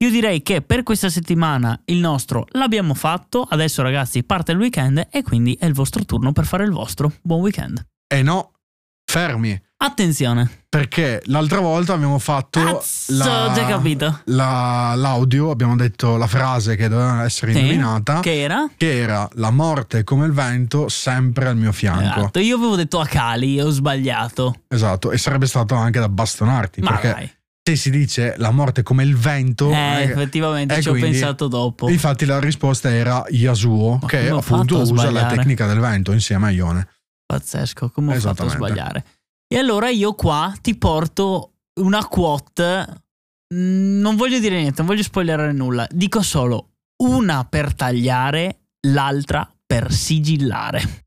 Io 0.01 0.09
direi 0.09 0.41
che 0.41 0.63
per 0.63 0.81
questa 0.81 1.09
settimana 1.09 1.79
il 1.85 1.99
nostro 1.99 2.47
l'abbiamo 2.51 2.95
fatto, 2.95 3.45
adesso 3.47 3.83
ragazzi 3.83 4.23
parte 4.23 4.51
il 4.51 4.57
weekend 4.57 5.07
e 5.11 5.21
quindi 5.21 5.55
è 5.59 5.65
il 5.65 5.73
vostro 5.73 6.03
turno 6.05 6.31
per 6.31 6.45
fare 6.45 6.63
il 6.63 6.71
vostro. 6.71 7.11
Buon 7.21 7.41
weekend. 7.41 7.85
Eh 8.07 8.23
no, 8.23 8.53
fermi. 9.11 9.61
Attenzione. 9.77 10.49
Perché 10.69 11.21
l'altra 11.25 11.59
volta 11.59 11.93
abbiamo 11.93 12.17
fatto 12.17 12.59
Azzo, 12.59 13.13
la, 13.17 13.51
già 13.53 13.65
capito. 13.65 14.21
La, 14.25 14.93
l'audio, 14.95 15.49
abbiamo 15.49 15.75
detto 15.75 16.15
la 16.15 16.27
frase 16.27 16.77
che 16.77 16.87
doveva 16.87 17.23
essere 17.25 17.51
sì, 17.51 17.59
indovinata. 17.59 18.21
Che 18.21 18.39
era? 18.39 18.69
Che 18.77 18.99
era 18.99 19.27
la 19.33 19.51
morte 19.51 20.05
come 20.05 20.27
il 20.27 20.31
vento 20.31 20.87
sempre 20.87 21.49
al 21.49 21.57
mio 21.57 21.73
fianco. 21.73 22.19
Esatto, 22.19 22.39
io 22.39 22.55
avevo 22.55 22.75
detto 22.77 22.99
a 23.01 23.05
Cali, 23.05 23.59
ho 23.59 23.69
sbagliato. 23.69 24.61
Esatto, 24.69 25.11
e 25.11 25.17
sarebbe 25.17 25.47
stato 25.47 25.75
anche 25.75 25.99
da 25.99 26.07
bastonarti. 26.07 26.79
Ma 26.79 26.91
perché 26.91 27.11
vai. 27.11 27.31
se 27.63 27.75
si 27.75 27.89
dice 27.89 28.35
la 28.37 28.51
morte 28.51 28.83
come 28.83 29.03
il 29.03 29.17
vento... 29.17 29.71
Eh, 29.71 30.03
effettivamente 30.03 30.81
ci 30.81 30.89
quindi, 30.89 31.07
ho 31.07 31.11
pensato 31.11 31.47
dopo. 31.49 31.89
Infatti 31.89 32.25
la 32.25 32.39
risposta 32.39 32.89
era 32.89 33.25
Yasuo, 33.27 33.99
Ma 34.01 34.07
che 34.07 34.29
appunto 34.29 34.79
usa 34.79 35.11
la 35.11 35.25
tecnica 35.25 35.65
del 35.65 35.79
vento 35.79 36.13
insieme 36.13 36.47
a 36.47 36.51
Ione. 36.51 36.87
Pazzesco, 37.31 37.89
come 37.91 38.17
ho 38.17 38.19
fatto 38.19 38.43
a 38.43 38.49
sbagliare? 38.49 39.05
E 39.47 39.57
allora 39.57 39.87
io 39.87 40.13
qua 40.15 40.53
ti 40.59 40.77
porto 40.77 41.59
una 41.79 42.05
quote. 42.05 43.03
Mm, 43.53 44.01
non 44.01 44.17
voglio 44.17 44.39
dire 44.39 44.57
niente, 44.57 44.81
non 44.81 44.87
voglio 44.87 45.03
spoilerare 45.03 45.53
nulla. 45.53 45.87
Dico 45.89 46.21
solo 46.21 46.71
una 47.03 47.45
per 47.45 47.73
tagliare, 47.73 48.71
l'altra 48.87 49.49
per 49.65 49.93
sigillare. 49.93 51.05